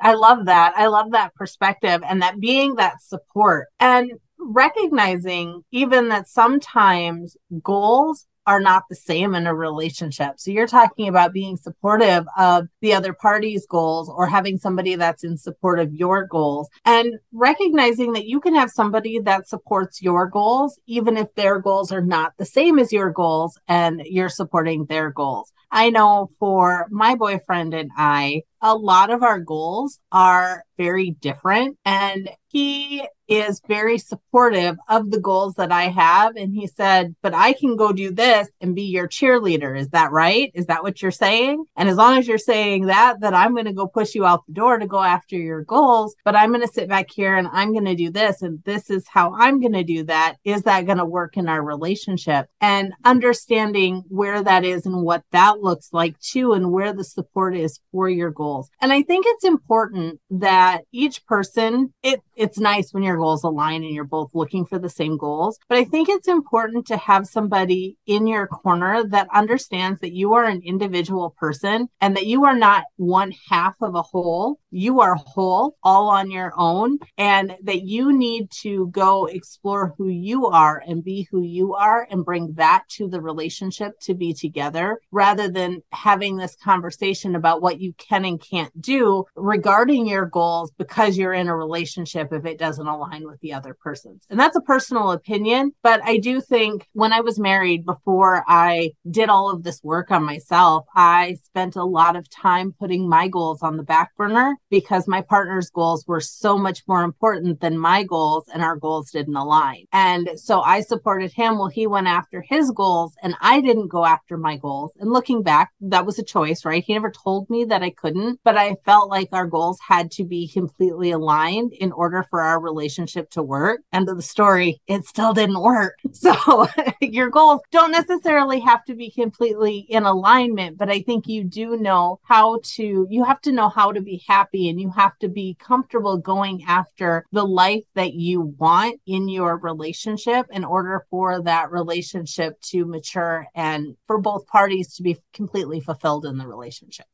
I 0.00 0.14
love 0.14 0.46
that. 0.46 0.74
I 0.76 0.86
love 0.86 1.12
that 1.12 1.34
perspective 1.34 2.02
and 2.06 2.22
that 2.22 2.40
being 2.40 2.74
that 2.76 3.00
support 3.02 3.68
and 3.80 4.12
recognizing 4.38 5.62
even 5.72 6.08
that 6.08 6.28
sometimes 6.28 7.36
goals 7.62 8.26
are 8.46 8.60
not 8.60 8.84
the 8.88 8.94
same 8.94 9.34
in 9.34 9.46
a 9.46 9.54
relationship. 9.54 10.34
So 10.36 10.50
you're 10.50 10.66
talking 10.66 11.08
about 11.08 11.32
being 11.32 11.56
supportive 11.56 12.24
of 12.36 12.68
the 12.80 12.94
other 12.94 13.12
party's 13.12 13.66
goals 13.66 14.08
or 14.08 14.26
having 14.26 14.58
somebody 14.58 14.94
that's 14.94 15.24
in 15.24 15.36
support 15.36 15.80
of 15.80 15.94
your 15.94 16.26
goals 16.26 16.68
and 16.84 17.14
recognizing 17.32 18.12
that 18.12 18.26
you 18.26 18.40
can 18.40 18.54
have 18.54 18.70
somebody 18.70 19.18
that 19.20 19.48
supports 19.48 20.00
your 20.02 20.28
goals, 20.28 20.80
even 20.86 21.16
if 21.16 21.34
their 21.34 21.58
goals 21.58 21.92
are 21.92 22.00
not 22.00 22.32
the 22.38 22.44
same 22.44 22.78
as 22.78 22.92
your 22.92 23.10
goals 23.10 23.58
and 23.68 24.02
you're 24.04 24.28
supporting 24.28 24.86
their 24.86 25.10
goals. 25.10 25.52
I 25.70 25.90
know 25.90 26.30
for 26.38 26.86
my 26.90 27.16
boyfriend 27.16 27.74
and 27.74 27.90
I, 27.96 28.42
a 28.62 28.74
lot 28.74 29.10
of 29.10 29.22
our 29.22 29.40
goals 29.40 29.98
are 30.12 30.64
very 30.78 31.10
different 31.10 31.78
and 31.84 32.30
he 32.48 33.06
is 33.28 33.60
very 33.66 33.98
supportive 33.98 34.76
of 34.88 35.10
the 35.10 35.20
goals 35.20 35.54
that 35.54 35.72
I 35.72 35.84
have. 35.84 36.36
And 36.36 36.54
he 36.54 36.66
said, 36.66 37.14
But 37.22 37.34
I 37.34 37.52
can 37.52 37.76
go 37.76 37.92
do 37.92 38.10
this 38.10 38.48
and 38.60 38.74
be 38.74 38.82
your 38.82 39.08
cheerleader. 39.08 39.78
Is 39.78 39.88
that 39.88 40.12
right? 40.12 40.50
Is 40.54 40.66
that 40.66 40.82
what 40.82 41.02
you're 41.02 41.10
saying? 41.10 41.64
And 41.76 41.88
as 41.88 41.96
long 41.96 42.18
as 42.18 42.28
you're 42.28 42.38
saying 42.38 42.86
that, 42.86 43.20
that 43.20 43.34
I'm 43.34 43.52
going 43.52 43.66
to 43.66 43.72
go 43.72 43.86
push 43.86 44.14
you 44.14 44.24
out 44.24 44.46
the 44.46 44.52
door 44.52 44.78
to 44.78 44.86
go 44.86 45.02
after 45.02 45.36
your 45.36 45.62
goals, 45.62 46.14
but 46.24 46.36
I'm 46.36 46.50
going 46.50 46.66
to 46.66 46.72
sit 46.72 46.88
back 46.88 47.10
here 47.10 47.36
and 47.36 47.48
I'm 47.52 47.72
going 47.72 47.84
to 47.86 47.94
do 47.94 48.10
this. 48.10 48.42
And 48.42 48.62
this 48.64 48.90
is 48.90 49.06
how 49.08 49.34
I'm 49.34 49.60
going 49.60 49.72
to 49.72 49.84
do 49.84 50.04
that. 50.04 50.36
Is 50.44 50.62
that 50.62 50.86
going 50.86 50.98
to 50.98 51.04
work 51.04 51.36
in 51.36 51.48
our 51.48 51.62
relationship? 51.62 52.48
And 52.60 52.92
understanding 53.04 54.04
where 54.08 54.42
that 54.42 54.64
is 54.64 54.86
and 54.86 55.02
what 55.02 55.24
that 55.32 55.60
looks 55.60 55.92
like 55.92 56.18
too, 56.20 56.52
and 56.52 56.72
where 56.72 56.92
the 56.92 57.04
support 57.04 57.56
is 57.56 57.80
for 57.92 58.08
your 58.08 58.30
goals. 58.30 58.70
And 58.80 58.92
I 58.92 59.02
think 59.02 59.24
it's 59.28 59.44
important 59.44 60.20
that 60.30 60.82
each 60.92 61.24
person, 61.26 61.92
it, 62.02 62.22
it's 62.36 62.58
nice 62.58 62.92
when 62.92 63.02
you're 63.02 63.16
goals 63.16 63.44
align 63.44 63.82
and 63.82 63.94
you're 63.94 64.04
both 64.04 64.30
looking 64.34 64.66
for 64.66 64.78
the 64.78 64.88
same 64.88 65.16
goals. 65.16 65.58
But 65.68 65.78
I 65.78 65.84
think 65.84 66.08
it's 66.08 66.28
important 66.28 66.86
to 66.86 66.96
have 66.96 67.26
somebody 67.26 67.96
in 68.06 68.26
your 68.26 68.46
corner 68.46 69.04
that 69.08 69.28
understands 69.34 70.00
that 70.00 70.12
you 70.12 70.34
are 70.34 70.44
an 70.44 70.62
individual 70.64 71.34
person 71.38 71.88
and 72.00 72.16
that 72.16 72.26
you 72.26 72.44
are 72.44 72.56
not 72.56 72.84
one 72.96 73.32
half 73.48 73.74
of 73.80 73.94
a 73.94 74.02
whole. 74.02 74.60
You 74.70 75.00
are 75.00 75.14
whole 75.14 75.76
all 75.82 76.08
on 76.08 76.30
your 76.30 76.52
own 76.56 76.98
and 77.16 77.56
that 77.62 77.82
you 77.82 78.12
need 78.16 78.50
to 78.62 78.88
go 78.88 79.26
explore 79.26 79.94
who 79.96 80.08
you 80.08 80.46
are 80.46 80.82
and 80.86 81.02
be 81.02 81.26
who 81.30 81.42
you 81.42 81.74
are 81.74 82.06
and 82.10 82.24
bring 82.24 82.52
that 82.54 82.84
to 82.90 83.08
the 83.08 83.20
relationship 83.20 83.92
to 84.02 84.14
be 84.14 84.34
together 84.34 85.00
rather 85.10 85.48
than 85.48 85.82
having 85.92 86.36
this 86.36 86.56
conversation 86.62 87.34
about 87.34 87.62
what 87.62 87.80
you 87.80 87.94
can 87.94 88.24
and 88.24 88.40
can't 88.40 88.80
do 88.80 89.24
regarding 89.34 90.06
your 90.06 90.26
goals 90.26 90.70
because 90.76 91.16
you're 91.16 91.32
in 91.32 91.48
a 91.48 91.56
relationship 91.56 92.25
relationship 92.30 92.46
if 92.46 92.52
it 92.52 92.58
doesn't 92.58 92.86
align 92.86 93.24
with 93.26 93.40
the 93.40 93.52
other 93.52 93.74
person's. 93.74 94.24
And 94.30 94.38
that's 94.38 94.56
a 94.56 94.60
personal 94.60 95.12
opinion. 95.12 95.72
But 95.82 96.00
I 96.04 96.18
do 96.18 96.40
think 96.40 96.86
when 96.92 97.12
I 97.12 97.20
was 97.20 97.38
married, 97.38 97.84
before 97.84 98.44
I 98.46 98.92
did 99.10 99.28
all 99.28 99.50
of 99.50 99.62
this 99.62 99.82
work 99.82 100.10
on 100.10 100.24
myself, 100.24 100.86
I 100.94 101.36
spent 101.44 101.76
a 101.76 101.84
lot 101.84 102.16
of 102.16 102.28
time 102.30 102.74
putting 102.78 103.08
my 103.08 103.28
goals 103.28 103.62
on 103.62 103.76
the 103.76 103.82
back 103.82 104.14
burner 104.16 104.56
because 104.70 105.08
my 105.08 105.22
partner's 105.22 105.70
goals 105.70 106.04
were 106.06 106.20
so 106.20 106.58
much 106.58 106.82
more 106.86 107.02
important 107.02 107.60
than 107.60 107.78
my 107.78 108.02
goals 108.02 108.44
and 108.52 108.62
our 108.62 108.76
goals 108.76 109.10
didn't 109.10 109.36
align. 109.36 109.84
And 109.92 110.30
so 110.36 110.60
I 110.60 110.80
supported 110.80 111.32
him 111.32 111.58
while 111.58 111.68
he 111.68 111.86
went 111.86 112.06
after 112.06 112.42
his 112.42 112.70
goals 112.70 113.14
and 113.22 113.34
I 113.40 113.60
didn't 113.60 113.88
go 113.88 114.04
after 114.04 114.36
my 114.36 114.56
goals. 114.56 114.92
And 114.98 115.10
looking 115.10 115.42
back, 115.42 115.70
that 115.80 116.06
was 116.06 116.18
a 116.18 116.24
choice, 116.24 116.64
right? 116.64 116.84
He 116.84 116.94
never 116.94 117.10
told 117.10 117.48
me 117.50 117.64
that 117.64 117.82
I 117.82 117.90
couldn't, 117.90 118.40
but 118.44 118.56
I 118.56 118.76
felt 118.84 119.10
like 119.10 119.28
our 119.32 119.46
goals 119.46 119.78
had 119.86 120.10
to 120.12 120.24
be 120.24 120.48
completely 120.48 121.10
aligned 121.10 121.72
in 121.72 121.92
order 121.92 122.15
for 122.24 122.40
our 122.40 122.60
relationship 122.60 123.30
to 123.30 123.42
work. 123.42 123.80
End 123.92 124.08
of 124.08 124.16
the 124.16 124.22
story, 124.22 124.80
it 124.86 125.04
still 125.04 125.32
didn't 125.32 125.60
work. 125.60 125.94
So 126.16 126.66
your 127.00 127.28
goals 127.28 127.60
don't 127.70 127.92
necessarily 127.92 128.58
have 128.60 128.84
to 128.86 128.94
be 128.94 129.10
completely 129.10 129.80
in 129.80 130.04
alignment, 130.04 130.78
but 130.78 130.88
I 130.88 131.02
think 131.02 131.28
you 131.28 131.44
do 131.44 131.76
know 131.76 132.20
how 132.22 132.60
to, 132.62 133.06
you 133.10 133.22
have 133.22 133.40
to 133.42 133.52
know 133.52 133.68
how 133.68 133.92
to 133.92 134.00
be 134.00 134.24
happy 134.26 134.68
and 134.68 134.80
you 134.80 134.90
have 134.90 135.16
to 135.18 135.28
be 135.28 135.56
comfortable 135.60 136.16
going 136.16 136.64
after 136.66 137.26
the 137.32 137.44
life 137.44 137.84
that 137.94 138.14
you 138.14 138.54
want 138.58 138.98
in 139.06 139.28
your 139.28 139.58
relationship 139.58 140.46
in 140.50 140.64
order 140.64 141.04
for 141.10 141.42
that 141.42 141.70
relationship 141.70 142.60
to 142.62 142.86
mature 142.86 143.46
and 143.54 143.96
for 144.06 144.18
both 144.18 144.46
parties 144.46 144.94
to 144.94 145.02
be 145.02 145.18
completely 145.32 145.80
fulfilled 145.80 146.24
in 146.24 146.38
the 146.38 146.46
relationship 146.46 147.06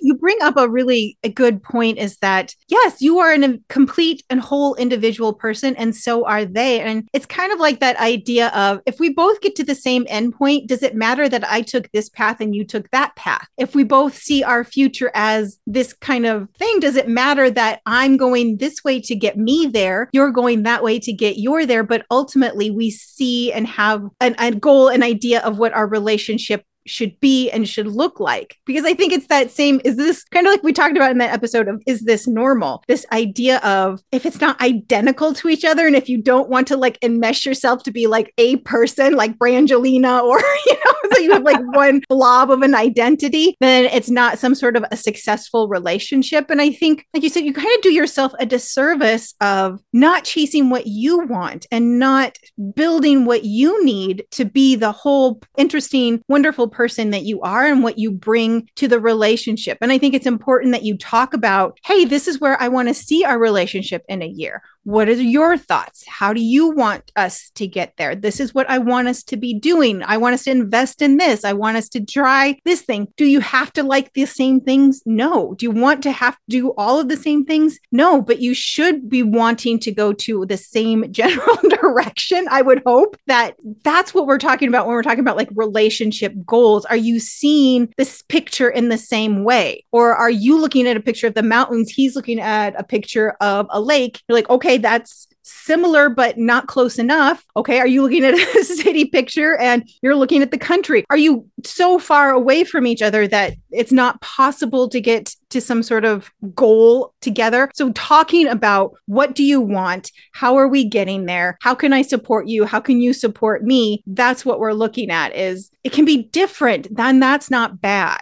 you 0.00 0.14
bring 0.14 0.38
up 0.42 0.56
a 0.56 0.68
really 0.68 1.18
a 1.22 1.28
good 1.28 1.62
point 1.62 1.98
is 1.98 2.16
that 2.18 2.54
yes 2.68 3.00
you 3.00 3.18
are 3.18 3.32
a 3.32 3.58
complete 3.68 4.22
and 4.30 4.40
whole 4.40 4.74
individual 4.76 5.32
person 5.32 5.74
and 5.76 5.94
so 5.94 6.26
are 6.26 6.44
they. 6.44 6.80
And 6.80 7.08
it's 7.12 7.26
kind 7.26 7.52
of 7.52 7.58
like 7.58 7.80
that 7.80 7.96
idea 7.98 8.48
of 8.48 8.80
if 8.86 9.00
we 9.00 9.12
both 9.12 9.40
get 9.40 9.56
to 9.56 9.64
the 9.64 9.74
same 9.74 10.04
endpoint 10.06 10.66
does 10.66 10.82
it 10.82 10.94
matter 10.94 11.28
that 11.28 11.48
i 11.50 11.62
took 11.62 11.90
this 11.92 12.08
path 12.08 12.40
and 12.40 12.54
you 12.54 12.64
took 12.64 12.90
that 12.90 13.14
path? 13.16 13.46
If 13.56 13.74
we 13.74 13.84
both 13.84 14.16
see 14.16 14.42
our 14.42 14.64
future 14.64 15.10
as 15.14 15.58
this 15.66 15.92
kind 15.92 16.26
of 16.26 16.48
thing 16.58 16.80
does 16.80 16.96
it 16.96 17.08
matter 17.08 17.50
that 17.50 17.80
i'm 17.86 18.16
going 18.16 18.56
this 18.56 18.82
way 18.84 19.00
to 19.00 19.14
get 19.14 19.36
me 19.36 19.66
there 19.66 20.08
you're 20.12 20.30
going 20.30 20.62
that 20.64 20.82
way 20.82 20.98
to 20.98 21.12
get 21.12 21.38
you're 21.38 21.66
there? 21.66 21.82
But 21.82 22.04
ultimately 22.10 22.70
we 22.70 22.90
see 22.90 23.52
and 23.52 23.66
have 23.66 24.02
an, 24.20 24.34
a 24.38 24.52
goal 24.52 24.88
an 24.88 25.02
idea 25.02 25.40
of 25.40 25.58
what 25.58 25.72
our 25.72 25.86
relationship 25.86 26.64
should 26.88 27.18
be 27.20 27.50
and 27.50 27.68
should 27.68 27.86
look 27.86 28.20
like. 28.20 28.56
Because 28.66 28.84
I 28.84 28.94
think 28.94 29.12
it's 29.12 29.26
that 29.28 29.50
same, 29.50 29.80
is 29.84 29.96
this 29.96 30.24
kind 30.24 30.46
of 30.46 30.52
like 30.52 30.62
we 30.62 30.72
talked 30.72 30.96
about 30.96 31.10
in 31.10 31.18
that 31.18 31.32
episode 31.32 31.68
of 31.68 31.82
is 31.86 32.02
this 32.02 32.26
normal? 32.26 32.82
This 32.88 33.06
idea 33.12 33.58
of 33.58 34.00
if 34.12 34.26
it's 34.26 34.40
not 34.40 34.60
identical 34.60 35.32
to 35.34 35.48
each 35.48 35.64
other 35.64 35.86
and 35.86 35.96
if 35.96 36.08
you 36.08 36.20
don't 36.20 36.48
want 36.48 36.68
to 36.68 36.76
like 36.76 36.98
enmesh 37.00 37.44
yourself 37.44 37.82
to 37.84 37.90
be 37.90 38.06
like 38.06 38.32
a 38.38 38.56
person 38.56 39.14
like 39.14 39.38
Brangelina 39.38 40.22
or, 40.22 40.40
you 40.66 40.74
know, 40.74 40.92
so 41.12 41.20
you 41.20 41.32
have 41.32 41.42
like 41.42 41.60
one 41.74 42.02
blob 42.08 42.50
of 42.50 42.62
an 42.62 42.74
identity, 42.74 43.56
then 43.60 43.84
it's 43.86 44.10
not 44.10 44.38
some 44.38 44.54
sort 44.54 44.76
of 44.76 44.84
a 44.90 44.96
successful 44.96 45.68
relationship. 45.68 46.50
And 46.50 46.60
I 46.60 46.70
think, 46.70 47.06
like 47.14 47.22
you 47.22 47.28
said, 47.28 47.44
you 47.44 47.52
kind 47.52 47.68
of 47.76 47.82
do 47.82 47.92
yourself 47.92 48.32
a 48.38 48.46
disservice 48.46 49.34
of 49.40 49.80
not 49.92 50.24
chasing 50.24 50.70
what 50.70 50.86
you 50.86 51.20
want 51.26 51.66
and 51.70 51.98
not 51.98 52.38
building 52.74 53.24
what 53.24 53.44
you 53.44 53.84
need 53.84 54.24
to 54.32 54.44
be 54.44 54.74
the 54.76 54.92
whole 54.92 55.40
interesting, 55.56 56.22
wonderful 56.28 56.68
person 56.78 57.10
that 57.10 57.24
you 57.24 57.40
are 57.42 57.66
and 57.66 57.82
what 57.82 57.98
you 57.98 58.08
bring 58.08 58.70
to 58.76 58.86
the 58.86 59.00
relationship. 59.00 59.78
And 59.80 59.90
I 59.90 59.98
think 59.98 60.14
it's 60.14 60.28
important 60.28 60.70
that 60.70 60.84
you 60.84 60.96
talk 60.96 61.34
about, 61.34 61.76
hey, 61.84 62.04
this 62.04 62.28
is 62.28 62.40
where 62.40 62.56
I 62.62 62.68
want 62.68 62.86
to 62.86 62.94
see 62.94 63.24
our 63.24 63.36
relationship 63.36 64.04
in 64.08 64.22
a 64.22 64.28
year. 64.28 64.62
What 64.88 65.10
are 65.10 65.12
your 65.12 65.58
thoughts? 65.58 66.02
How 66.08 66.32
do 66.32 66.40
you 66.40 66.70
want 66.70 67.12
us 67.14 67.50
to 67.56 67.66
get 67.66 67.92
there? 67.98 68.14
This 68.14 68.40
is 68.40 68.54
what 68.54 68.70
I 68.70 68.78
want 68.78 69.06
us 69.06 69.22
to 69.24 69.36
be 69.36 69.52
doing. 69.52 70.02
I 70.02 70.16
want 70.16 70.32
us 70.32 70.44
to 70.44 70.50
invest 70.50 71.02
in 71.02 71.18
this. 71.18 71.44
I 71.44 71.52
want 71.52 71.76
us 71.76 71.90
to 71.90 72.02
try 72.02 72.58
this 72.64 72.80
thing. 72.80 73.08
Do 73.18 73.26
you 73.26 73.40
have 73.40 73.70
to 73.74 73.82
like 73.82 74.14
the 74.14 74.24
same 74.24 74.62
things? 74.62 75.02
No. 75.04 75.52
Do 75.58 75.66
you 75.66 75.72
want 75.72 76.02
to 76.04 76.10
have 76.10 76.36
to 76.36 76.40
do 76.48 76.72
all 76.78 76.98
of 76.98 77.10
the 77.10 77.18
same 77.18 77.44
things? 77.44 77.78
No, 77.92 78.22
but 78.22 78.40
you 78.40 78.54
should 78.54 79.10
be 79.10 79.22
wanting 79.22 79.78
to 79.80 79.92
go 79.92 80.14
to 80.14 80.46
the 80.46 80.56
same 80.56 81.12
general 81.12 81.58
direction. 81.68 82.46
I 82.50 82.62
would 82.62 82.82
hope 82.86 83.18
that 83.26 83.56
that's 83.84 84.14
what 84.14 84.24
we're 84.24 84.38
talking 84.38 84.68
about 84.68 84.86
when 84.86 84.94
we're 84.94 85.02
talking 85.02 85.20
about 85.20 85.36
like 85.36 85.50
relationship 85.54 86.32
goals. 86.46 86.86
Are 86.86 86.96
you 86.96 87.20
seeing 87.20 87.92
this 87.98 88.22
picture 88.22 88.70
in 88.70 88.88
the 88.88 88.96
same 88.96 89.44
way? 89.44 89.84
Or 89.92 90.16
are 90.16 90.30
you 90.30 90.58
looking 90.58 90.88
at 90.88 90.96
a 90.96 91.00
picture 91.00 91.26
of 91.26 91.34
the 91.34 91.42
mountains? 91.42 91.90
He's 91.90 92.16
looking 92.16 92.40
at 92.40 92.74
a 92.80 92.84
picture 92.84 93.36
of 93.42 93.66
a 93.68 93.82
lake. 93.82 94.22
You're 94.26 94.38
like, 94.38 94.48
okay, 94.48 94.77
that's 94.78 95.28
similar 95.48 96.08
but 96.08 96.36
not 96.38 96.66
close 96.66 96.98
enough. 96.98 97.44
Okay, 97.56 97.78
are 97.78 97.86
you 97.86 98.02
looking 98.02 98.24
at 98.24 98.34
a 98.34 98.64
city 98.64 99.06
picture 99.06 99.56
and 99.56 99.88
you're 100.02 100.14
looking 100.14 100.42
at 100.42 100.50
the 100.50 100.58
country? 100.58 101.04
Are 101.10 101.16
you 101.16 101.48
so 101.64 101.98
far 101.98 102.30
away 102.30 102.64
from 102.64 102.86
each 102.86 103.02
other 103.02 103.26
that 103.28 103.54
it's 103.70 103.92
not 103.92 104.20
possible 104.20 104.88
to 104.88 105.00
get 105.00 105.34
to 105.50 105.60
some 105.60 105.82
sort 105.82 106.04
of 106.04 106.30
goal 106.54 107.14
together? 107.20 107.70
So 107.74 107.92
talking 107.92 108.46
about 108.46 108.92
what 109.06 109.34
do 109.34 109.42
you 109.42 109.60
want? 109.60 110.12
How 110.32 110.56
are 110.56 110.68
we 110.68 110.84
getting 110.84 111.26
there? 111.26 111.58
How 111.62 111.74
can 111.74 111.92
I 111.92 112.02
support 112.02 112.46
you? 112.46 112.64
How 112.64 112.80
can 112.80 113.00
you 113.00 113.12
support 113.12 113.64
me? 113.64 114.02
That's 114.06 114.44
what 114.44 114.60
we're 114.60 114.72
looking 114.72 115.10
at 115.10 115.34
is 115.34 115.70
it 115.84 115.92
can 115.92 116.04
be 116.04 116.24
different, 116.24 116.94
then 116.94 117.20
that's 117.20 117.50
not 117.50 117.80
bad. 117.80 118.20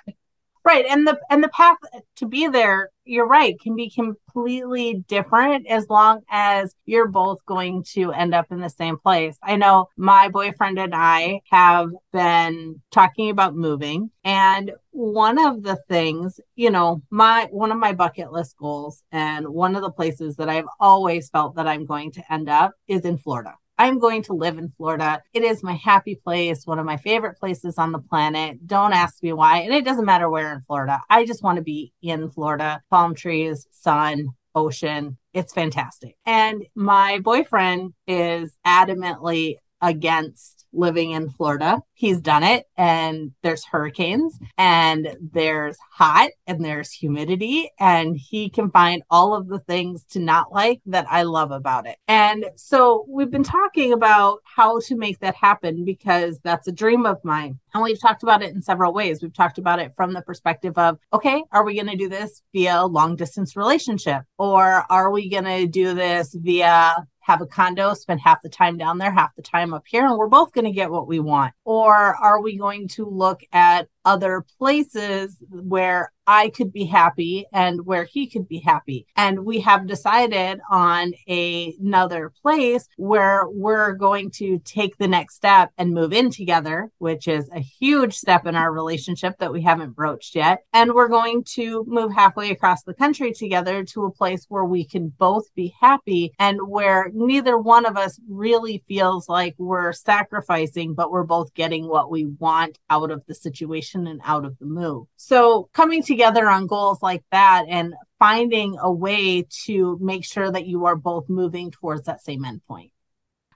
Right. 0.65 0.85
And 0.85 1.07
the 1.07 1.17
and 1.31 1.45
the 1.45 1.49
path 1.49 1.77
to 2.17 2.27
be 2.27 2.49
there 2.49 2.91
you're 3.07 3.27
right, 3.27 3.59
can 3.61 3.77
be 3.77 3.91
completely 3.91 5.05
different 5.09 5.67
as 5.69 5.89
long 5.89 6.23
as 6.29 6.75
you're 6.85 7.09
both 7.09 7.45
going 7.47 7.85
to 7.95 8.13
end 8.13 8.35
up 8.35 8.47
in 8.51 8.61
the 8.61 8.69
same 8.69 8.99
place. 8.99 9.39
I 9.43 9.57
know 9.57 9.89
my 9.97 10.29
boyfriend 10.29 10.79
and 10.79 10.95
I 10.95 11.41
have 11.51 11.91
been 12.13 12.83
talking 12.91 13.31
about 13.31 13.55
moving 13.55 14.11
and 14.25 14.73
one 14.91 15.39
of 15.39 15.63
the 15.63 15.77
things, 15.89 16.41
you 16.55 16.71
know, 16.71 17.03
my 17.11 17.49
one 17.51 17.71
of 17.71 17.79
my 17.79 17.93
bucket 17.93 18.33
list 18.33 18.57
goals 18.57 19.03
and 19.13 19.47
one 19.49 19.77
of 19.77 19.83
the 19.83 19.91
places 19.91 20.37
that 20.37 20.49
I've 20.49 20.69
always 20.81 21.29
felt 21.29 21.57
that 21.57 21.69
I'm 21.69 21.87
going 21.87 22.13
to 22.13 22.33
end 22.33 22.49
up 22.49 22.73
is 22.89 23.05
in 23.05 23.19
Florida. 23.19 23.55
I'm 23.79 23.99
going 23.99 24.23
to 24.23 24.33
live 24.33 24.59
in 24.59 24.73
Florida. 24.77 25.23
It 25.35 25.43
is 25.43 25.63
my 25.63 25.75
happy 25.75 26.15
place, 26.15 26.67
one 26.67 26.79
of 26.79 26.87
my 26.87 26.97
favorite 26.97 27.39
places 27.39 27.77
on 27.77 27.93
the 27.93 27.99
planet. 27.99 28.67
Don't 28.67 28.93
ask 28.93 29.23
me 29.23 29.33
why. 29.33 29.59
And 29.59 29.75
it 29.75 29.85
doesn't 29.85 30.07
matter 30.07 30.31
where 30.31 30.53
in 30.53 30.63
Florida. 30.67 31.03
I 31.11 31.27
just 31.27 31.43
want 31.43 31.57
to 31.57 31.63
be 31.63 31.93
in 32.01 32.31
Florida, 32.31 32.83
palm 32.91 33.15
trees, 33.15 33.67
sun, 33.73 34.29
ocean. 34.55 35.19
It's 35.35 35.53
fantastic. 35.53 36.17
And 36.25 36.65
my 36.75 37.19
boyfriend 37.19 37.93
is 38.07 38.57
adamantly 38.67 39.57
against 39.83 40.56
living 40.77 41.13
in 41.13 41.31
Florida. 41.31 41.81
He's 41.95 42.21
done 42.21 42.43
it, 42.43 42.67
and 42.77 43.33
there's 43.43 43.65
hurricanes, 43.65 44.39
and 44.59 45.17
there's 45.33 45.79
hot, 45.91 46.31
and 46.47 46.65
there's 46.65 46.93
humidity, 46.93 47.71
and 47.81 48.17
he 48.17 48.51
can 48.51 48.71
find 48.71 49.03
all 49.11 49.35
of 49.35 49.49
the 49.49 49.59
things 49.59 50.05
to 50.11 50.19
not 50.19 50.53
like 50.53 50.81
that 50.87 51.07
I 51.11 51.23
love 51.23 51.51
about 51.51 51.87
it. 51.87 51.97
And 52.07 52.47
so 52.57 53.05
we've 53.09 53.31
been 53.31 53.43
talking 53.43 53.93
about 53.93 54.41
how 54.45 54.81
to 54.81 54.97
make 54.97 55.21
that 55.21 55.35
happen 55.35 55.85
because 55.85 56.41
that's 56.41 56.69
a 56.69 56.73
dream 56.73 57.07
of 57.07 57.25
mine. 57.25 57.59
And 57.75 57.83
we've 57.83 58.01
talked 58.01 58.23
about 58.23 58.43
it 58.43 58.55
in 58.55 58.63
several 58.63 58.93
ways. 58.93 59.23
We've 59.23 59.33
talked 59.33 59.59
about 59.59 59.79
it 59.79 59.93
from 59.95 60.13
the 60.13 60.23
perspective 60.23 60.77
of, 60.79 60.99
okay, 61.13 61.43
are 61.53 61.65
we 61.65 61.75
going 61.75 61.89
to 61.89 61.97
do 61.97 62.09
this 62.09 62.43
via 62.53 62.85
long 62.85 63.17
distance 63.17 63.57
relationship? 63.57 64.23
Or 64.39 64.85
are 64.91 65.11
we 65.11 65.29
going 65.29 65.45
to 65.45 65.67
do 65.67 65.95
this 65.95 66.35
via 66.35 67.07
have 67.27 67.41
a 67.41 67.47
condo, 67.47 67.93
spend 67.93 68.21
half 68.21 68.41
the 68.41 68.49
time 68.49 68.77
down 68.77 68.99
there, 68.99 69.11
half 69.11 69.35
the 69.35 69.43
time 69.43 69.75
up 69.75 69.83
here, 69.85 70.07
and 70.07 70.17
we're 70.17 70.29
both 70.29 70.53
going 70.53 70.65
to 70.65 70.71
get 70.71 70.93
what 70.93 71.09
we 71.09 71.19
want? 71.19 71.53
Or 71.65 71.93
are 71.93 72.41
we 72.41 72.57
going 72.57 72.87
to 72.89 73.05
look 73.05 73.43
at 73.53 73.89
other 74.07 74.45
places 74.59 75.37
where 75.51 76.13
I 76.27 76.51
could 76.51 76.73
be 76.73 76.87
happy 76.87 77.47
and 77.53 77.87
where 77.87 78.05
he 78.05 78.27
could 78.27 78.49
be 78.49 78.59
happy. 78.59 79.07
And 79.17 79.45
we 79.45 79.61
have 79.61 79.87
decided 79.87 80.61
on 80.71 81.13
a, 81.29 81.75
another 81.81 82.33
place 82.43 82.89
where 82.97 83.45
we're 83.47 83.93
going 83.93 84.31
to 84.33 84.59
take 84.65 84.99
the 84.99 85.07
next 85.07 85.37
step 85.37 85.71
and 85.79 85.95
move 85.95 86.13
in 86.13 86.31
together, 86.31 86.91
which 86.99 87.29
is 87.29 87.49
a 87.53 87.61
huge 87.61 88.15
step 88.15 88.47
in 88.47 88.57
our 88.57 88.73
relationship 88.73 89.39
that 89.39 89.53
we 89.53 89.63
haven't 89.63 89.95
broached 89.95 90.35
yet. 90.35 90.65
And 90.73 90.95
we're 90.95 91.09
going 91.09 91.45
to 91.55 91.85
move 91.87 92.13
halfway 92.13 92.51
across 92.51 92.83
the 92.83 92.95
country 92.95 93.33
together 93.33 93.85
to 93.85 94.05
a 94.05 94.11
place 94.11 94.47
where 94.49 94.65
we 94.65 94.85
can 94.85 95.09
both 95.09 95.55
be 95.55 95.75
happy 95.81 96.33
and 96.39 96.59
where 96.69 97.11
neither 97.15 97.57
one 97.57 97.87
of 97.87 97.97
us 97.97 98.19
really 98.29 98.83
feels 98.89 99.29
like 99.29 99.55
we're 99.59 99.93
sacrificing, 99.93 100.95
but 100.95 101.13
we're 101.13 101.23
both 101.23 101.55
getting 101.55 101.87
what 101.87 102.11
we 102.11 102.25
want 102.25 102.79
out 102.91 103.11
of 103.11 103.23
the 103.27 103.35
situation 103.35 103.96
and 104.05 104.21
out 104.25 104.45
of 104.45 104.59
the 104.59 104.67
move. 104.67 105.07
So 105.17 105.69
coming 105.73 106.03
together 106.03 106.49
on 106.49 106.67
goals 106.67 107.01
like 107.03 107.25
that 107.31 107.67
and 107.69 107.95
finding 108.19 108.77
a 108.81 108.91
way 108.91 109.47
to 109.65 109.99
make 110.01 110.25
sure 110.25 110.51
that 110.51 110.67
you 110.67 110.87
are 110.87 110.97
both 110.97 111.29
moving 111.29 111.71
towards 111.71 112.07
that 112.07 112.23
same 112.23 112.43
endpoint. 112.43 112.91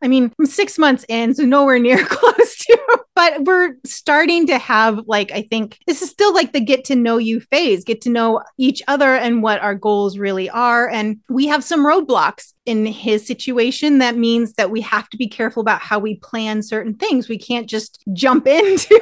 I 0.02 0.08
mean, 0.08 0.32
I'm 0.38 0.46
six 0.46 0.78
months 0.78 1.04
in, 1.08 1.34
so 1.34 1.44
nowhere 1.44 1.78
near 1.78 2.04
close 2.08 2.56
to, 2.56 2.98
but 3.14 3.44
we're 3.44 3.74
starting 3.84 4.46
to 4.46 4.58
have 4.58 5.00
like, 5.06 5.30
I 5.32 5.42
think 5.42 5.78
this 5.86 6.00
is 6.00 6.10
still 6.10 6.32
like 6.32 6.52
the 6.52 6.60
get 6.60 6.84
to 6.86 6.96
know 6.96 7.18
you 7.18 7.40
phase, 7.40 7.84
get 7.84 8.00
to 8.02 8.10
know 8.10 8.42
each 8.56 8.82
other 8.88 9.14
and 9.14 9.42
what 9.42 9.60
our 9.60 9.74
goals 9.74 10.16
really 10.16 10.48
are. 10.48 10.88
And 10.88 11.18
we 11.28 11.46
have 11.48 11.62
some 11.62 11.84
roadblocks 11.84 12.54
in 12.66 12.84
his 12.84 13.26
situation, 13.26 13.98
that 13.98 14.16
means 14.16 14.52
that 14.54 14.70
we 14.70 14.80
have 14.82 15.08
to 15.08 15.16
be 15.16 15.26
careful 15.26 15.60
about 15.60 15.80
how 15.80 15.98
we 15.98 16.16
plan 16.16 16.62
certain 16.62 16.94
things. 16.94 17.28
We 17.28 17.38
can't 17.38 17.66
just 17.66 18.02
jump 18.12 18.46
into 18.46 19.00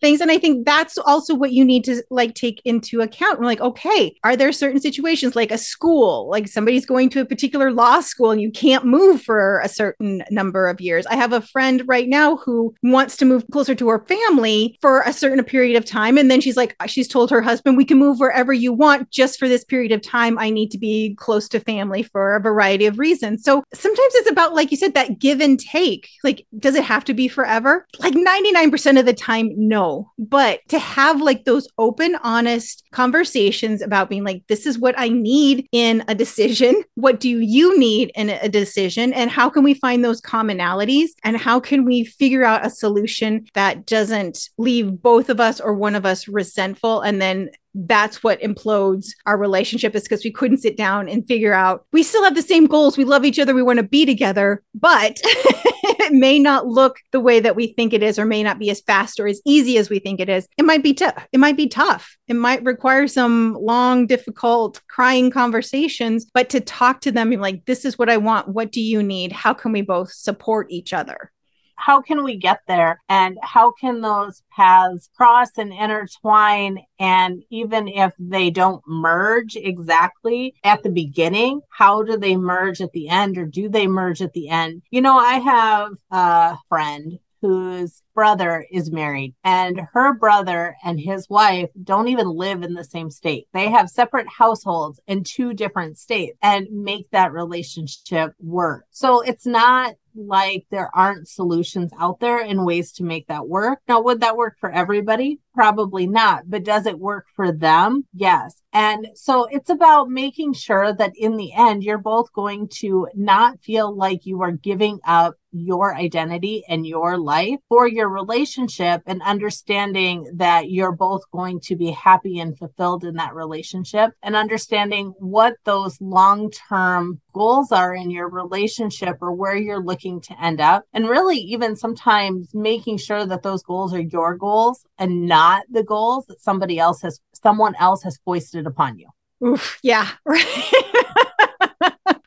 things. 0.00 0.20
And 0.20 0.30
I 0.30 0.38
think 0.38 0.64
that's 0.64 0.96
also 0.98 1.34
what 1.34 1.52
you 1.52 1.64
need 1.64 1.84
to 1.84 2.02
like 2.10 2.34
take 2.34 2.62
into 2.64 3.02
account. 3.02 3.38
We're 3.38 3.46
like, 3.46 3.60
okay, 3.60 4.16
are 4.24 4.36
there 4.36 4.52
certain 4.52 4.80
situations 4.80 5.36
like 5.36 5.50
a 5.50 5.58
school, 5.58 6.28
like 6.30 6.48
somebody's 6.48 6.86
going 6.86 7.10
to 7.10 7.20
a 7.20 7.26
particular 7.26 7.70
law 7.70 8.00
school 8.00 8.30
and 8.30 8.40
you 8.40 8.50
can't 8.50 8.86
move 8.86 9.22
for 9.22 9.60
a 9.60 9.68
certain 9.68 10.24
number 10.30 10.68
of 10.68 10.80
years? 10.80 11.06
I 11.06 11.16
have 11.16 11.32
a 11.32 11.40
friend 11.40 11.82
right 11.86 12.08
now 12.08 12.36
who 12.36 12.74
wants 12.82 13.16
to 13.18 13.24
move 13.24 13.44
closer 13.52 13.74
to 13.74 13.88
her 13.88 14.04
family 14.06 14.78
for 14.80 15.02
a 15.02 15.12
certain 15.12 15.44
period 15.44 15.76
of 15.76 15.84
time. 15.84 16.16
And 16.16 16.30
then 16.30 16.40
she's 16.40 16.56
like, 16.56 16.74
she's 16.86 17.08
told 17.08 17.30
her 17.30 17.42
husband, 17.42 17.76
we 17.76 17.84
can 17.84 17.98
move 17.98 18.18
wherever 18.18 18.52
you 18.52 18.72
want 18.72 19.10
just 19.10 19.38
for 19.38 19.48
this 19.48 19.64
period 19.64 19.92
of 19.92 20.00
time. 20.00 20.38
I 20.38 20.48
need 20.50 20.70
to 20.70 20.78
be 20.78 21.14
close 21.16 21.48
to 21.50 21.60
family 21.60 22.02
for 22.02 22.36
a 22.36 22.40
variety 22.40 22.86
of 22.86 22.93
reason. 22.98 23.38
So 23.38 23.62
sometimes 23.72 24.14
it's 24.14 24.30
about, 24.30 24.54
like 24.54 24.70
you 24.70 24.76
said, 24.76 24.94
that 24.94 25.18
give 25.18 25.40
and 25.40 25.58
take. 25.58 26.08
Like, 26.22 26.46
does 26.58 26.74
it 26.74 26.84
have 26.84 27.04
to 27.04 27.14
be 27.14 27.28
forever? 27.28 27.86
Like 27.98 28.14
99% 28.14 28.98
of 28.98 29.06
the 29.06 29.12
time, 29.12 29.50
no. 29.56 30.10
But 30.18 30.60
to 30.68 30.78
have 30.78 31.20
like 31.20 31.44
those 31.44 31.68
open, 31.78 32.16
honest 32.22 32.84
conversations 32.92 33.82
about 33.82 34.08
being 34.08 34.24
like, 34.24 34.42
this 34.48 34.66
is 34.66 34.78
what 34.78 34.94
I 34.98 35.08
need 35.08 35.68
in 35.72 36.04
a 36.08 36.14
decision. 36.14 36.82
What 36.94 37.20
do 37.20 37.28
you 37.28 37.78
need 37.78 38.12
in 38.14 38.30
a 38.30 38.48
decision? 38.48 39.12
And 39.12 39.30
how 39.30 39.50
can 39.50 39.64
we 39.64 39.74
find 39.74 40.04
those 40.04 40.20
commonalities? 40.20 41.10
And 41.22 41.36
how 41.36 41.60
can 41.60 41.84
we 41.84 42.04
figure 42.04 42.44
out 42.44 42.66
a 42.66 42.70
solution 42.70 43.46
that 43.54 43.86
doesn't 43.86 44.50
leave 44.58 45.02
both 45.02 45.28
of 45.28 45.40
us 45.40 45.60
or 45.60 45.74
one 45.74 45.94
of 45.94 46.06
us 46.06 46.28
resentful 46.28 47.00
and 47.00 47.20
then 47.20 47.50
that's 47.74 48.22
what 48.22 48.40
implodes 48.40 49.08
our 49.26 49.36
relationship 49.36 49.94
is 49.94 50.02
because 50.04 50.24
we 50.24 50.30
couldn't 50.30 50.58
sit 50.58 50.76
down 50.76 51.08
and 51.08 51.26
figure 51.26 51.52
out 51.52 51.86
we 51.92 52.02
still 52.02 52.24
have 52.24 52.34
the 52.34 52.42
same 52.42 52.66
goals 52.66 52.96
we 52.96 53.04
love 53.04 53.24
each 53.24 53.38
other 53.38 53.54
we 53.54 53.62
want 53.62 53.78
to 53.78 53.82
be 53.82 54.06
together 54.06 54.62
but 54.74 55.20
it 55.84 56.12
may 56.12 56.38
not 56.38 56.66
look 56.66 57.00
the 57.12 57.20
way 57.20 57.40
that 57.40 57.56
we 57.56 57.68
think 57.68 57.92
it 57.92 58.02
is 58.02 58.18
or 58.18 58.24
may 58.24 58.42
not 58.42 58.58
be 58.58 58.70
as 58.70 58.80
fast 58.80 59.20
or 59.20 59.26
as 59.26 59.40
easy 59.44 59.76
as 59.78 59.90
we 59.90 59.98
think 59.98 60.20
it 60.20 60.28
is. 60.28 60.46
It 60.56 60.64
might 60.64 60.82
be 60.82 60.94
tough 60.94 61.26
it 61.32 61.38
might 61.38 61.56
be 61.56 61.68
tough. 61.68 62.16
It 62.28 62.34
might 62.34 62.62
require 62.64 63.06
some 63.08 63.56
long 63.60 64.06
difficult 64.06 64.80
crying 64.88 65.30
conversations 65.30 66.26
but 66.32 66.48
to 66.50 66.60
talk 66.60 67.00
to 67.02 67.12
them 67.12 67.30
like 67.32 67.64
this 67.64 67.84
is 67.84 67.98
what 67.98 68.10
i 68.10 68.16
want. 68.16 68.48
What 68.48 68.70
do 68.72 68.80
you 68.80 69.02
need? 69.02 69.32
How 69.32 69.52
can 69.54 69.72
we 69.72 69.82
both 69.82 70.12
support 70.12 70.70
each 70.70 70.92
other 70.92 71.32
how 71.76 72.00
can 72.00 72.24
we 72.24 72.36
get 72.36 72.60
there 72.66 73.00
and 73.08 73.36
how 73.42 73.72
can 73.72 74.00
those 74.00 74.42
paths 74.54 75.10
cross 75.16 75.50
and 75.56 75.72
intertwine 75.72 76.78
and 76.98 77.42
even 77.50 77.88
if 77.88 78.12
they 78.18 78.50
don't 78.50 78.82
merge 78.86 79.56
exactly 79.56 80.54
at 80.64 80.82
the 80.82 80.90
beginning 80.90 81.60
how 81.70 82.02
do 82.02 82.16
they 82.16 82.36
merge 82.36 82.80
at 82.80 82.92
the 82.92 83.08
end 83.08 83.38
or 83.38 83.46
do 83.46 83.68
they 83.68 83.86
merge 83.86 84.22
at 84.22 84.32
the 84.32 84.48
end 84.48 84.82
you 84.90 85.00
know 85.00 85.16
i 85.16 85.34
have 85.34 85.92
a 86.10 86.56
friend 86.68 87.18
whose 87.44 88.02
brother 88.14 88.64
is 88.72 88.90
married 88.90 89.34
and 89.44 89.78
her 89.92 90.14
brother 90.14 90.74
and 90.82 90.98
his 90.98 91.28
wife 91.28 91.68
don't 91.82 92.08
even 92.08 92.26
live 92.26 92.62
in 92.62 92.72
the 92.72 92.82
same 92.82 93.10
state. 93.10 93.46
They 93.52 93.68
have 93.68 93.90
separate 93.90 94.26
households 94.28 94.98
in 95.06 95.24
two 95.24 95.52
different 95.52 95.98
states 95.98 96.38
and 96.40 96.66
make 96.70 97.10
that 97.10 97.34
relationship 97.34 98.32
work. 98.40 98.86
So 98.92 99.20
it's 99.20 99.44
not 99.44 99.96
like 100.14 100.66
there 100.70 100.90
aren't 100.94 101.28
solutions 101.28 101.92
out 101.98 102.20
there 102.20 102.38
and 102.38 102.64
ways 102.64 102.92
to 102.92 103.04
make 103.04 103.26
that 103.28 103.48
work. 103.48 103.80
Now, 103.88 104.02
would 104.02 104.20
that 104.20 104.36
work 104.36 104.56
for 104.58 104.70
everybody? 104.70 105.40
Probably 105.54 106.06
not. 106.06 106.44
But 106.48 106.64
does 106.64 106.86
it 106.86 106.98
work 106.98 107.26
for 107.34 107.52
them? 107.52 108.06
Yes. 108.12 108.60
And 108.72 109.08
so 109.14 109.46
it's 109.50 109.70
about 109.70 110.08
making 110.08 110.54
sure 110.54 110.92
that 110.92 111.12
in 111.16 111.36
the 111.36 111.52
end, 111.52 111.84
you're 111.84 111.98
both 111.98 112.32
going 112.32 112.68
to 112.80 113.08
not 113.14 113.60
feel 113.60 113.94
like 113.94 114.26
you 114.26 114.42
are 114.42 114.52
giving 114.52 114.98
up 115.04 115.34
your 115.52 115.94
identity 115.94 116.64
and 116.68 116.86
your 116.86 117.16
life 117.16 117.60
for 117.68 117.86
your 117.86 118.08
relationship 118.08 119.02
and 119.06 119.22
understanding 119.22 120.28
that 120.34 120.70
you're 120.70 120.92
both 120.92 121.22
going 121.30 121.60
to 121.60 121.76
be 121.76 121.92
happy 121.92 122.40
and 122.40 122.58
fulfilled 122.58 123.04
in 123.04 123.14
that 123.14 123.34
relationship 123.34 124.10
and 124.22 124.34
understanding 124.34 125.14
what 125.18 125.54
those 125.64 126.00
long 126.00 126.50
term 126.50 127.20
goals 127.34 127.72
are 127.72 127.94
in 127.94 128.10
your 128.10 128.28
relationship 128.28 129.18
or 129.20 129.32
where 129.32 129.56
you're 129.56 129.82
looking 129.82 130.20
to 130.22 130.42
end 130.42 130.60
up. 130.60 130.84
And 130.94 131.08
really, 131.08 131.36
even 131.36 131.76
sometimes 131.76 132.54
making 132.54 132.98
sure 132.98 133.26
that 133.26 133.42
those 133.42 133.62
goals 133.62 133.92
are 133.92 134.00
your 134.00 134.36
goals 134.36 134.86
and 134.98 135.26
not 135.26 135.64
the 135.70 135.82
goals 135.82 136.26
that 136.26 136.40
somebody 136.40 136.78
else 136.78 137.02
has, 137.02 137.20
someone 137.34 137.74
else 137.78 138.02
has 138.04 138.18
foisted 138.24 138.66
upon 138.66 138.98
you. 138.98 139.08
Oof, 139.44 139.78
yeah. 139.82 140.08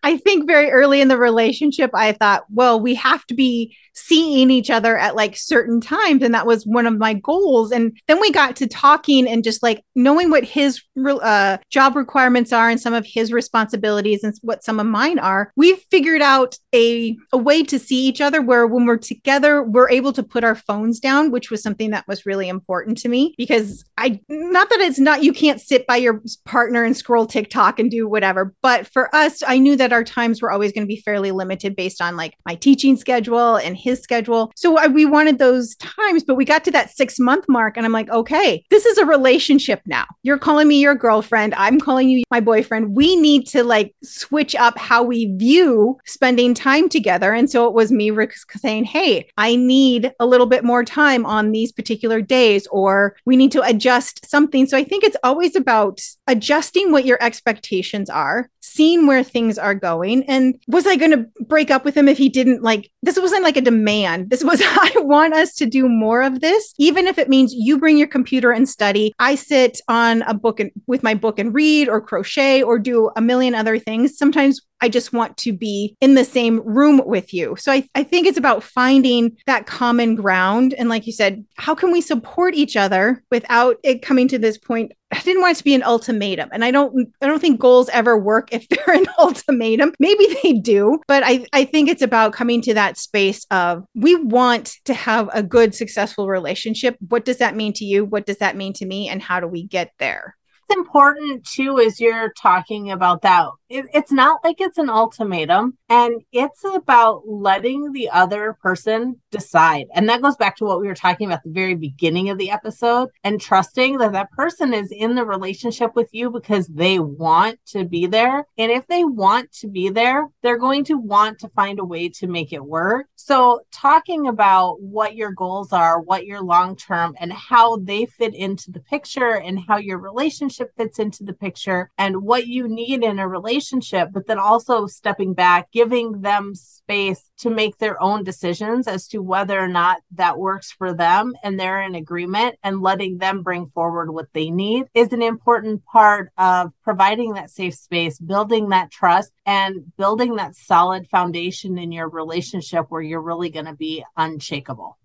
I 0.07 0.15
think 0.15 0.47
very 0.47 0.71
early 0.71 1.01
in 1.01 1.09
the 1.09 1.17
relationship, 1.17 1.91
I 1.93 2.13
thought, 2.13 2.45
well, 2.49 2.79
we 2.79 2.95
have 2.95 3.25
to 3.25 3.33
be 3.33 3.75
seeing 3.97 4.51
each 4.51 4.69
other 4.69 4.95
at 4.97 5.15
like 5.15 5.35
certain 5.35 5.81
times. 5.81 6.21
And 6.21 6.33
that 6.33 6.45
was 6.45 6.65
one 6.65 6.85
of 6.85 6.97
my 6.97 7.15
goals. 7.15 7.71
And 7.71 7.97
then 8.07 8.21
we 8.21 8.31
got 8.31 8.55
to 8.57 8.67
talking 8.67 9.27
and 9.27 9.43
just 9.43 9.63
like 9.63 9.83
knowing 9.95 10.29
what 10.29 10.43
his 10.43 10.81
uh, 11.05 11.57
job 11.71 11.95
requirements 11.95 12.53
are 12.53 12.69
and 12.69 12.79
some 12.79 12.93
of 12.93 13.05
his 13.05 13.33
responsibilities 13.33 14.23
and 14.23 14.33
what 14.43 14.63
some 14.63 14.79
of 14.79 14.85
mine 14.85 15.17
are. 15.17 15.51
We've 15.55 15.81
figured 15.89 16.21
out 16.21 16.57
a, 16.73 17.17
a 17.33 17.37
way 17.37 17.63
to 17.63 17.79
see 17.79 18.05
each 18.05 18.21
other 18.21 18.41
where 18.41 18.67
when 18.67 18.85
we're 18.85 18.97
together, 18.97 19.63
we're 19.63 19.89
able 19.89 20.13
to 20.13 20.23
put 20.23 20.43
our 20.43 20.55
phones 20.55 20.99
down, 20.99 21.31
which 21.31 21.49
was 21.49 21.63
something 21.63 21.89
that 21.89 22.07
was 22.07 22.25
really 22.25 22.47
important 22.47 22.99
to 22.99 23.09
me 23.09 23.33
because 23.35 23.83
I, 23.97 24.21
not 24.29 24.69
that 24.69 24.79
it's 24.79 24.99
not, 24.99 25.23
you 25.23 25.33
can't 25.33 25.59
sit 25.59 25.87
by 25.87 25.97
your 25.97 26.21
partner 26.45 26.83
and 26.83 26.95
scroll 26.95 27.25
TikTok 27.25 27.79
and 27.79 27.89
do 27.89 28.07
whatever. 28.07 28.53
But 28.61 28.87
for 28.87 29.13
us, 29.13 29.41
I 29.45 29.57
knew 29.57 29.75
that 29.75 29.91
our 29.91 29.96
times 30.03 30.41
were 30.41 30.51
always 30.51 30.71
going 30.71 30.83
to 30.83 30.87
be 30.87 31.01
fairly 31.01 31.31
limited 31.31 31.75
based 31.75 32.01
on 32.01 32.15
like 32.15 32.35
my 32.45 32.55
teaching 32.55 32.97
schedule 32.97 33.55
and 33.55 33.77
his 33.77 34.01
schedule. 34.01 34.51
So 34.55 34.77
I, 34.77 34.87
we 34.87 35.05
wanted 35.05 35.39
those 35.39 35.75
times, 35.75 36.23
but 36.23 36.35
we 36.35 36.45
got 36.45 36.63
to 36.65 36.71
that 36.71 36.91
six 36.91 37.19
month 37.19 37.45
mark 37.47 37.77
and 37.77 37.85
I'm 37.85 37.91
like, 37.91 38.09
okay, 38.09 38.63
this 38.69 38.85
is 38.85 38.97
a 38.97 39.05
relationship 39.05 39.81
now. 39.85 40.05
You're 40.23 40.37
calling 40.37 40.67
me 40.67 40.81
your 40.81 40.95
girlfriend. 40.95 41.53
I'm 41.55 41.79
calling 41.79 42.09
you 42.09 42.23
my 42.31 42.39
boyfriend. 42.39 42.95
We 42.95 43.15
need 43.15 43.47
to 43.47 43.63
like 43.63 43.95
switch 44.03 44.55
up 44.55 44.77
how 44.77 45.03
we 45.03 45.33
view 45.37 45.97
spending 46.05 46.53
time 46.53 46.89
together. 46.89 47.33
And 47.33 47.49
so 47.49 47.67
it 47.67 47.73
was 47.73 47.91
me 47.91 48.11
saying, 48.57 48.85
hey, 48.85 49.29
I 49.37 49.55
need 49.55 50.13
a 50.19 50.25
little 50.25 50.45
bit 50.45 50.63
more 50.63 50.83
time 50.83 51.25
on 51.25 51.51
these 51.51 51.71
particular 51.71 52.21
days, 52.21 52.67
or 52.67 53.15
we 53.25 53.35
need 53.35 53.51
to 53.51 53.61
adjust 53.61 54.29
something. 54.29 54.65
So 54.65 54.77
I 54.77 54.83
think 54.83 55.03
it's 55.03 55.17
always 55.23 55.55
about 55.55 56.01
adjusting 56.27 56.91
what 56.91 57.05
your 57.05 57.21
expectations 57.21 58.09
are, 58.09 58.49
seeing 58.59 59.07
where 59.07 59.23
things 59.23 59.57
are 59.57 59.75
going. 59.75 59.86
And 60.27 60.59
was 60.67 60.85
I 60.85 60.95
going 60.95 61.11
to 61.11 61.25
break 61.45 61.71
up 61.71 61.85
with 61.85 61.95
him 61.95 62.07
if 62.07 62.17
he 62.17 62.29
didn't 62.29 62.63
like 62.63 62.91
this 63.01 63.19
wasn't 63.19 63.43
like 63.43 63.57
a 63.57 63.61
demand. 63.61 64.29
This 64.29 64.43
was 64.43 64.61
I 64.65 64.91
want 64.97 65.33
us 65.33 65.53
to 65.55 65.65
do 65.65 65.87
more 65.87 66.21
of 66.21 66.41
this, 66.41 66.73
even 66.77 67.07
if 67.07 67.17
it 67.17 67.29
means 67.29 67.53
you 67.53 67.77
bring 67.77 67.97
your 67.97 68.07
computer 68.07 68.51
and 68.51 68.67
study. 68.67 69.13
I 69.19 69.35
sit 69.35 69.81
on 69.87 70.21
a 70.23 70.33
book 70.33 70.59
and 70.59 70.71
with 70.87 71.03
my 71.03 71.13
book 71.13 71.39
and 71.39 71.53
read 71.53 71.89
or 71.89 72.01
crochet 72.01 72.61
or 72.61 72.79
do 72.79 73.11
a 73.15 73.21
million 73.21 73.55
other 73.55 73.79
things. 73.79 74.17
Sometimes 74.17 74.61
I 74.81 74.89
just 74.89 75.13
want 75.13 75.37
to 75.37 75.53
be 75.53 75.95
in 76.01 76.13
the 76.13 76.25
same 76.25 76.61
room 76.63 77.01
with 77.05 77.33
you. 77.33 77.55
So 77.57 77.71
I, 77.71 77.87
I 77.95 78.03
think 78.03 78.27
it's 78.27 78.37
about 78.37 78.63
finding 78.63 79.35
that 79.45 79.65
common 79.65 80.15
ground. 80.15 80.73
And 80.75 80.89
like 80.89 81.07
you 81.07 81.13
said, 81.13 81.43
how 81.55 81.73
can 81.73 81.91
we 81.91 82.01
support 82.01 82.53
each 82.53 82.75
other 82.75 83.23
without 83.31 83.77
it 83.83 84.01
coming 84.01 84.27
to 84.29 84.37
this 84.37 84.57
point? 84.57 84.91
I 85.11 85.19
didn't 85.19 85.41
want 85.41 85.55
it 85.55 85.59
to 85.59 85.63
be 85.63 85.73
an 85.73 85.83
ultimatum. 85.83 86.49
And 86.51 86.63
I 86.63 86.71
don't 86.71 87.13
I 87.21 87.27
don't 87.27 87.39
think 87.39 87.59
goals 87.59 87.89
ever 87.89 88.17
work 88.17 88.49
if 88.51 88.67
they're 88.69 88.95
an 88.95 89.07
ultimatum. 89.17 89.93
Maybe 89.99 90.27
they 90.43 90.53
do, 90.53 90.99
but 91.07 91.23
I, 91.25 91.45
I 91.53 91.65
think 91.65 91.89
it's 91.89 92.01
about 92.01 92.33
coming 92.33 92.61
to 92.63 92.73
that 92.73 92.97
space 92.97 93.45
of 93.51 93.85
we 93.95 94.15
want 94.15 94.75
to 94.85 94.93
have 94.93 95.29
a 95.33 95.43
good, 95.43 95.73
successful 95.73 96.27
relationship. 96.27 96.97
What 97.07 97.25
does 97.25 97.37
that 97.37 97.55
mean 97.55 97.73
to 97.73 97.85
you? 97.85 98.05
What 98.05 98.25
does 98.25 98.37
that 98.37 98.55
mean 98.55 98.73
to 98.73 98.85
me? 98.85 99.09
And 99.09 99.21
how 99.21 99.39
do 99.39 99.47
we 99.47 99.63
get 99.63 99.91
there? 99.99 100.36
Important 100.69 101.45
too 101.45 101.79
as 101.79 101.99
you're 101.99 102.33
talking 102.33 102.91
about 102.91 103.21
that. 103.21 103.47
It, 103.69 103.85
it's 103.93 104.11
not 104.11 104.43
like 104.43 104.59
it's 104.59 104.77
an 104.77 104.89
ultimatum 104.89 105.77
and 105.89 106.21
it's 106.31 106.63
about 106.63 107.23
letting 107.27 107.91
the 107.91 108.09
other 108.09 108.57
person 108.61 109.21
decide. 109.31 109.87
And 109.93 110.07
that 110.09 110.21
goes 110.21 110.37
back 110.37 110.55
to 110.57 110.65
what 110.65 110.79
we 110.79 110.87
were 110.87 110.95
talking 110.95 111.27
about 111.27 111.43
the 111.43 111.51
very 111.51 111.75
beginning 111.75 112.29
of 112.29 112.37
the 112.37 112.51
episode 112.51 113.09
and 113.23 113.39
trusting 113.39 113.97
that 113.97 114.13
that 114.13 114.31
person 114.31 114.73
is 114.73 114.91
in 114.91 115.15
the 115.15 115.25
relationship 115.25 115.95
with 115.95 116.09
you 116.11 116.29
because 116.29 116.67
they 116.67 116.99
want 116.99 117.59
to 117.67 117.85
be 117.85 118.05
there. 118.05 118.45
And 118.57 118.71
if 118.71 118.87
they 118.87 119.03
want 119.03 119.51
to 119.53 119.67
be 119.67 119.89
there 119.89 120.27
they're 120.41 120.57
going 120.57 120.83
to 120.85 120.97
want 120.97 121.39
to 121.39 121.49
find 121.49 121.79
a 121.79 121.85
way 121.85 122.09
to 122.09 122.27
make 122.27 122.53
it 122.53 122.63
work. 122.63 123.07
So 123.15 123.61
talking 123.71 124.27
about 124.27 124.81
what 124.81 125.15
your 125.15 125.31
goals 125.31 125.73
are 125.73 126.01
what 126.01 126.25
your 126.25 126.41
long 126.41 126.75
term 126.75 127.15
and 127.19 127.33
how 127.33 127.77
they 127.77 128.05
fit 128.05 128.33
into 128.33 128.71
the 128.71 128.79
picture 128.79 129.35
and 129.35 129.59
how 129.59 129.77
your 129.77 129.99
relationship 129.99 130.56
fits 130.75 130.99
into 130.99 131.23
the 131.23 131.33
picture 131.33 131.89
and 131.97 132.23
what 132.23 132.47
you 132.47 132.67
need 132.67 133.03
in 133.03 133.19
a 133.19 133.27
relationship, 133.27 134.09
but 134.11 134.27
then 134.27 134.39
also 134.39 134.87
stepping 134.87 135.33
back, 135.33 135.71
giving 135.71 136.21
them 136.21 136.53
space 136.55 137.29
to 137.37 137.49
make 137.49 137.77
their 137.77 138.01
own 138.01 138.23
decisions 138.23 138.87
as 138.87 139.07
to 139.07 139.19
whether 139.19 139.59
or 139.59 139.67
not 139.67 139.97
that 140.11 140.37
works 140.37 140.71
for 140.71 140.93
them 140.93 141.33
and 141.43 141.59
they're 141.59 141.81
in 141.81 141.95
agreement 141.95 142.55
and 142.63 142.81
letting 142.81 143.17
them 143.17 143.43
bring 143.43 143.67
forward 143.67 144.11
what 144.11 144.31
they 144.33 144.49
need 144.49 144.85
is 144.93 145.11
an 145.13 145.21
important 145.21 145.83
part 145.85 146.31
of 146.37 146.71
providing 146.83 147.33
that 147.33 147.49
safe 147.49 147.75
space, 147.75 148.19
building 148.19 148.69
that 148.69 148.91
trust, 148.91 149.31
and 149.45 149.95
building 149.97 150.35
that 150.35 150.55
solid 150.55 151.07
foundation 151.07 151.77
in 151.77 151.91
your 151.91 152.09
relationship 152.09 152.85
where 152.89 153.01
you're 153.01 153.21
really 153.21 153.49
going 153.49 153.65
to 153.65 153.75
be 153.75 154.03
unshakable 154.15 154.97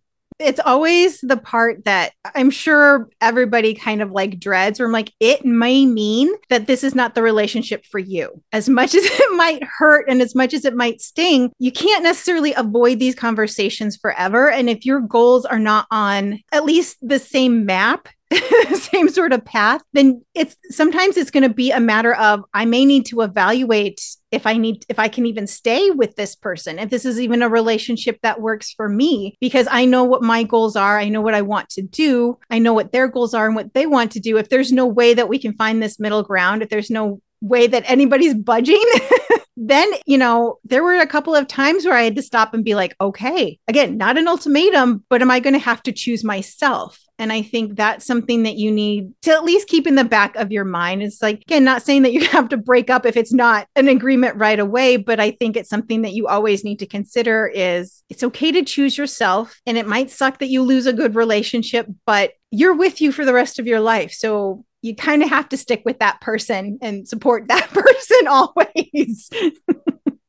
it's 0.42 0.61
always 0.64 1.20
the 1.20 1.37
part 1.37 1.85
that 1.85 2.12
I'm 2.35 2.50
sure 2.50 3.09
everybody 3.20 3.74
kind 3.74 4.02
of 4.02 4.11
like 4.11 4.38
dreads, 4.38 4.78
where 4.78 4.87
I'm 4.87 4.92
like, 4.92 5.12
it 5.20 5.44
may 5.44 5.87
mean 5.87 6.31
that 6.50 6.66
this 6.66 6.85
is 6.85 6.94
not 6.94 7.14
the 7.14 7.22
relationship 7.22 7.85
for 7.87 7.98
you. 7.98 8.42
As 8.52 8.68
much 8.68 8.94
as 8.94 9.05
it 9.05 9.37
might 9.37 9.62
hurt 9.64 10.09
and 10.09 10.20
as 10.20 10.35
much 10.35 10.55
as 10.55 10.64
it 10.64 10.74
might 10.74 11.00
sting, 11.00 11.52
you 11.59 11.72
can't 11.72 12.02
necessarily 12.02 12.52
avoid 12.55 12.98
these 12.98 13.14
conversations 13.14 13.96
forever. 13.96 14.50
And 14.50 14.68
if 14.68 14.85
your 14.85 15.00
goals 15.00 15.44
are 15.44 15.59
not 15.59 15.87
on 15.90 16.40
at 16.52 16.64
least 16.64 16.96
the 17.00 17.18
same 17.18 17.66
map, 17.66 18.09
same 18.74 19.08
sort 19.08 19.32
of 19.32 19.44
path, 19.44 19.82
then 19.92 20.24
it's 20.34 20.56
sometimes 20.70 21.16
it's 21.16 21.30
going 21.30 21.42
to 21.42 21.54
be 21.54 21.70
a 21.70 21.80
matter 21.80 22.14
of 22.14 22.44
I 22.54 22.64
may 22.64 22.84
need 22.84 23.06
to 23.06 23.20
evaluate 23.22 24.00
if 24.30 24.46
I 24.46 24.56
need 24.56 24.84
if 24.88 24.98
I 24.98 25.08
can 25.08 25.26
even 25.26 25.46
stay 25.46 25.90
with 25.90 26.16
this 26.16 26.34
person, 26.34 26.78
if 26.78 26.90
this 26.90 27.04
is 27.04 27.20
even 27.20 27.42
a 27.42 27.48
relationship 27.48 28.18
that 28.22 28.40
works 28.40 28.72
for 28.72 28.88
me, 28.88 29.36
because 29.40 29.68
I 29.70 29.84
know 29.84 30.04
what 30.04 30.22
my 30.22 30.42
goals 30.42 30.76
are, 30.76 30.98
I 30.98 31.08
know 31.08 31.20
what 31.20 31.34
I 31.34 31.42
want 31.42 31.68
to 31.70 31.82
do, 31.82 32.38
I 32.50 32.58
know 32.58 32.72
what 32.72 32.92
their 32.92 33.08
goals 33.08 33.34
are 33.34 33.46
and 33.46 33.54
what 33.54 33.74
they 33.74 33.86
want 33.86 34.12
to 34.12 34.20
do. 34.20 34.38
If 34.38 34.48
there's 34.48 34.72
no 34.72 34.86
way 34.86 35.14
that 35.14 35.28
we 35.28 35.38
can 35.38 35.54
find 35.54 35.82
this 35.82 36.00
middle 36.00 36.22
ground, 36.22 36.62
if 36.62 36.70
there's 36.70 36.90
no 36.90 37.20
way 37.42 37.66
that 37.66 37.85
anybody's 37.87 38.35
budging, 38.35 38.83
then, 39.57 39.90
you 40.07 40.16
know, 40.16 40.59
there 40.64 40.83
were 40.83 40.94
a 40.94 41.07
couple 41.07 41.35
of 41.35 41.46
times 41.46 41.85
where 41.85 41.94
I 41.94 42.02
had 42.02 42.16
to 42.16 42.22
stop 42.22 42.55
and 42.55 42.64
be 42.64 42.74
like, 42.74 42.96
okay, 43.00 43.59
again, 43.68 43.98
not 43.98 44.16
an 44.16 44.28
ultimatum, 44.28 45.05
but 45.11 45.20
am 45.20 45.31
I 45.31 45.40
going 45.40 45.52
to 45.52 45.59
have 45.59 45.83
to 45.85 45.92
choose 45.92 46.24
myself? 46.24 46.98
And 47.18 47.33
I 47.33 47.42
think 47.42 47.76
that's 47.76 48.07
something 48.07 48.44
that 48.44 48.57
you 48.57 48.72
need 48.72 49.12
to 49.22 49.33
at 49.33 49.44
least 49.44 49.68
keep 49.68 49.87
in 49.87 49.94
the 49.94 50.05
back 50.05 50.35
of 50.37 50.50
your 50.50 50.64
mind. 50.64 51.02
It's 51.02 51.22
like, 51.22 51.42
again, 51.42 51.62
not 51.62 51.83
saying 51.83 52.02
that 52.02 52.12
you 52.12 52.26
have 52.28 52.48
to 52.48 52.57
break 52.57 52.90
up 52.90 53.05
if 53.07 53.16
it's 53.16 53.33
not 53.33 53.68
an 53.76 53.88
agreement 53.88 54.37
right 54.37 54.59
away, 54.59 54.96
but 54.96 55.20
I 55.20 55.33
think 55.33 55.57
it's 55.57 55.70
something 55.70 56.02
that 56.02 56.14
you 56.14 56.26
always 56.26 56.64
need 56.64 56.78
to 56.78 56.87
consider 56.87 57.46
is 57.46 58.02
it's 58.09 58.24
okay 58.24 58.52
to 58.52 58.64
choose 58.64 58.96
yourself. 58.96 59.61
And 59.66 59.76
it 59.76 59.87
might 59.87 60.11
suck 60.11 60.38
that 60.38 60.48
you 60.48 60.62
lose 60.62 60.87
a 60.87 60.92
good 60.92 61.14
relationship, 61.14 61.87
but 62.07 62.33
you're 62.50 62.74
with 62.74 63.00
you 63.00 63.12
for 63.12 63.24
the 63.24 63.35
rest 63.35 63.59
of 63.59 63.66
your 63.66 63.81
life. 63.81 64.12
So 64.12 64.64
you 64.82 64.94
kind 64.94 65.22
of 65.22 65.30
have 65.30 65.48
to 65.48 65.56
stick 65.56 65.82
with 65.84 66.00
that 66.00 66.20
person 66.20 66.78
and 66.82 67.08
support 67.08 67.48
that 67.48 67.68
person 67.70 68.26
always. 68.28 69.30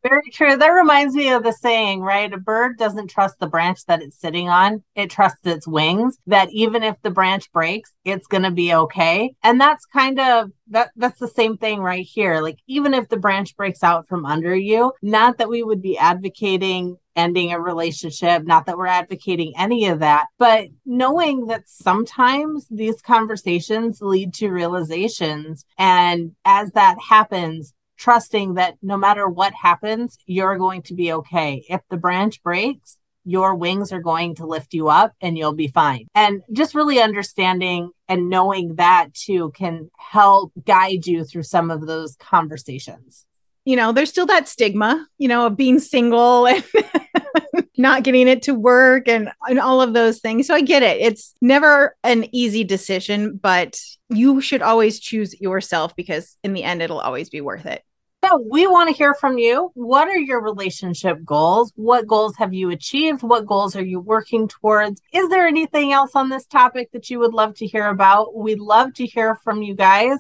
Very 0.04 0.30
true. 0.34 0.58
That 0.58 0.68
reminds 0.68 1.16
me 1.16 1.32
of 1.32 1.44
the 1.44 1.54
saying, 1.54 2.02
right? 2.02 2.32
A 2.32 2.38
bird 2.38 2.78
doesn't 2.78 3.10
trust 3.10 3.40
the 3.40 3.48
branch 3.48 3.86
that 3.86 4.02
it's 4.02 4.20
sitting 4.20 4.50
on. 4.50 4.84
It 4.96 5.10
trusts 5.10 5.46
its 5.46 5.66
wings 5.66 6.18
that 6.28 6.50
even 6.52 6.84
if 6.84 7.02
the 7.02 7.10
branch 7.10 7.50
breaks, 7.54 7.94
it's 8.04 8.28
going 8.28 8.44
to 8.44 8.52
be 8.52 8.74
okay. 8.74 9.34
And 9.44 9.62
that's 9.62 9.86
kind 9.86 10.20
of 10.20 10.52
that 10.72 10.92
that's 10.98 11.20
the 11.20 11.30
same 11.30 11.58
thing 11.58 11.80
right 11.80 12.06
here. 12.06 12.42
Like 12.42 12.60
even 12.68 12.94
if 12.94 13.08
the 13.08 13.18
branch 13.18 13.56
breaks 13.56 13.82
out 13.82 14.10
from 14.10 14.26
under 14.26 14.54
you, 14.54 14.92
not 15.02 15.38
that 15.38 15.50
we 15.50 15.64
would 15.64 15.82
be 15.82 15.98
advocating 15.98 16.98
ending 17.16 17.52
a 17.52 17.60
relationship, 17.60 18.44
not 18.44 18.66
that 18.66 18.78
we're 18.78 18.88
advocating 18.88 19.54
any 19.58 19.88
of 19.88 20.00
that, 20.00 20.28
but 20.38 20.68
knowing 20.86 21.48
that 21.48 21.64
sometimes 21.68 22.68
these 22.70 23.02
conversations 23.02 24.02
lead 24.02 24.34
to 24.36 24.50
realizations 24.50 25.66
and 25.78 26.32
as 26.46 26.72
that 26.72 26.98
happens, 27.00 27.74
trusting 27.98 28.56
that 28.56 28.76
no 28.82 28.98
matter 28.98 29.28
what 29.28 29.54
happens, 29.54 30.18
you're 30.26 30.58
going 30.58 30.82
to 30.82 30.94
be 30.94 31.14
okay. 31.14 31.64
If 31.70 31.82
the 31.90 31.98
branch 31.98 32.42
breaks, 32.44 33.00
your 33.26 33.56
wings 33.56 33.92
are 33.92 34.02
going 34.02 34.36
to 34.36 34.46
lift 34.46 34.74
you 34.74 34.90
up 34.90 35.14
and 35.22 35.38
you'll 35.38 35.54
be 35.54 35.68
fine. 35.68 36.08
And 36.14 36.42
just 36.52 36.76
really 36.76 37.02
understanding 37.02 37.92
and 38.08 38.30
knowing 38.30 38.76
that 38.76 39.14
too 39.14 39.52
can 39.56 39.90
help 39.98 40.52
guide 40.66 41.08
you 41.08 41.24
through 41.24 41.44
some 41.44 41.72
of 41.72 41.88
those 41.88 42.16
conversations. 42.18 43.26
You 43.66 43.78
know, 43.78 43.94
there's 43.94 44.10
still 44.10 44.26
that 44.26 44.50
stigma, 44.50 45.08
you 45.18 45.30
know, 45.30 45.46
of 45.46 45.56
being 45.56 45.80
single 45.80 46.48
and 46.48 46.64
not 47.78 48.04
getting 48.04 48.28
it 48.28 48.44
to 48.44 48.54
work 48.54 49.08
and, 49.08 49.32
and 49.48 49.60
all 49.60 49.82
of 49.82 49.94
those 49.94 50.20
things. 50.20 50.48
So 50.48 50.54
I 50.54 50.62
get 50.62 50.84
it. 50.84 51.02
It's 51.02 51.34
never 51.42 51.96
an 52.04 52.28
easy 52.32 52.64
decision, 52.64 53.38
but 53.38 53.80
you 54.10 54.42
should 54.42 54.62
always 54.62 55.00
choose 55.00 55.40
yourself 55.40 55.96
because 55.96 56.38
in 56.44 56.54
the 56.54 56.64
end, 56.64 56.82
it'll 56.82 57.00
always 57.00 57.30
be 57.30 57.42
worth 57.42 57.66
it. 57.66 57.84
So 58.26 58.42
we 58.50 58.68
want 58.68 58.90
to 58.90 58.96
hear 58.96 59.14
from 59.14 59.38
you. 59.38 59.72
What 59.74 60.08
are 60.08 60.18
your 60.18 60.42
relationship 60.42 61.26
goals? 61.26 61.74
What 61.76 62.08
goals 62.08 62.38
have 62.38 62.54
you 62.54 62.70
achieved? 62.70 63.22
What 63.22 63.46
goals 63.46 63.76
are 63.76 63.84
you 63.84 64.00
working 64.00 64.48
towards? 64.48 65.02
Is 65.12 65.28
there 65.28 65.46
anything 65.46 65.92
else 65.92 66.12
on 66.16 66.30
this 66.30 66.46
topic 66.46 66.90
that 66.94 67.10
you 67.10 67.20
would 67.20 67.34
love 67.34 67.54
to 67.56 67.68
hear 67.68 67.88
about? 67.88 68.34
We'd 68.34 68.62
love 68.62 68.94
to 68.94 69.06
hear 69.06 69.36
from 69.44 69.62
you 69.62 69.76
guys. 69.76 70.20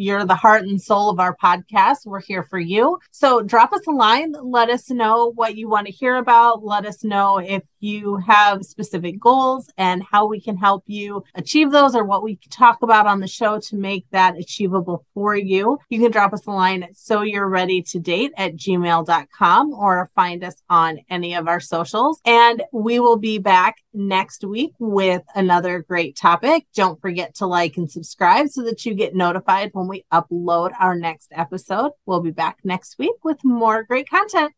You're 0.00 0.24
the 0.24 0.34
heart 0.34 0.62
and 0.62 0.80
soul 0.80 1.10
of 1.10 1.20
our 1.20 1.36
podcast. 1.36 2.06
We're 2.06 2.22
here 2.22 2.42
for 2.42 2.58
you. 2.58 2.98
So 3.10 3.42
drop 3.42 3.70
us 3.74 3.86
a 3.86 3.90
line. 3.90 4.32
Let 4.42 4.70
us 4.70 4.88
know 4.88 5.30
what 5.34 5.56
you 5.56 5.68
want 5.68 5.88
to 5.88 5.92
hear 5.92 6.16
about. 6.16 6.64
Let 6.64 6.86
us 6.86 7.04
know 7.04 7.36
if 7.36 7.64
you 7.80 8.16
have 8.16 8.64
specific 8.64 9.20
goals 9.20 9.68
and 9.76 10.02
how 10.02 10.26
we 10.26 10.40
can 10.40 10.56
help 10.56 10.84
you 10.86 11.22
achieve 11.34 11.70
those 11.70 11.94
or 11.94 12.04
what 12.04 12.22
we 12.22 12.38
talk 12.48 12.78
about 12.82 13.06
on 13.06 13.20
the 13.20 13.26
show 13.26 13.58
to 13.58 13.76
make 13.76 14.06
that 14.10 14.38
achievable 14.38 15.04
for 15.12 15.36
you. 15.36 15.78
You 15.90 16.00
can 16.00 16.10
drop 16.10 16.32
us 16.32 16.46
a 16.46 16.50
line 16.50 16.82
at 16.82 16.96
so 16.96 17.20
you're 17.20 17.48
ready 17.48 17.82
to 17.82 17.98
date 17.98 18.32
at 18.38 18.56
gmail.com 18.56 19.72
or 19.74 20.10
find 20.14 20.44
us 20.44 20.62
on 20.70 21.00
any 21.10 21.34
of 21.34 21.46
our 21.46 21.60
socials. 21.60 22.20
And 22.24 22.62
we 22.72 23.00
will 23.00 23.18
be 23.18 23.38
back 23.38 23.76
next 23.92 24.44
week 24.44 24.72
with 24.78 25.22
another 25.34 25.80
great 25.80 26.16
topic. 26.16 26.66
Don't 26.74 27.00
forget 27.02 27.34
to 27.36 27.46
like 27.46 27.76
and 27.76 27.90
subscribe 27.90 28.48
so 28.48 28.62
that 28.62 28.86
you 28.86 28.94
get 28.94 29.14
notified 29.14 29.70
when 29.72 29.89
we 29.90 30.04
upload 30.12 30.72
our 30.78 30.94
next 30.94 31.32
episode. 31.32 31.90
We'll 32.06 32.20
be 32.20 32.30
back 32.30 32.58
next 32.62 32.96
week 32.96 33.16
with 33.24 33.44
more 33.44 33.82
great 33.82 34.08
content. 34.08 34.52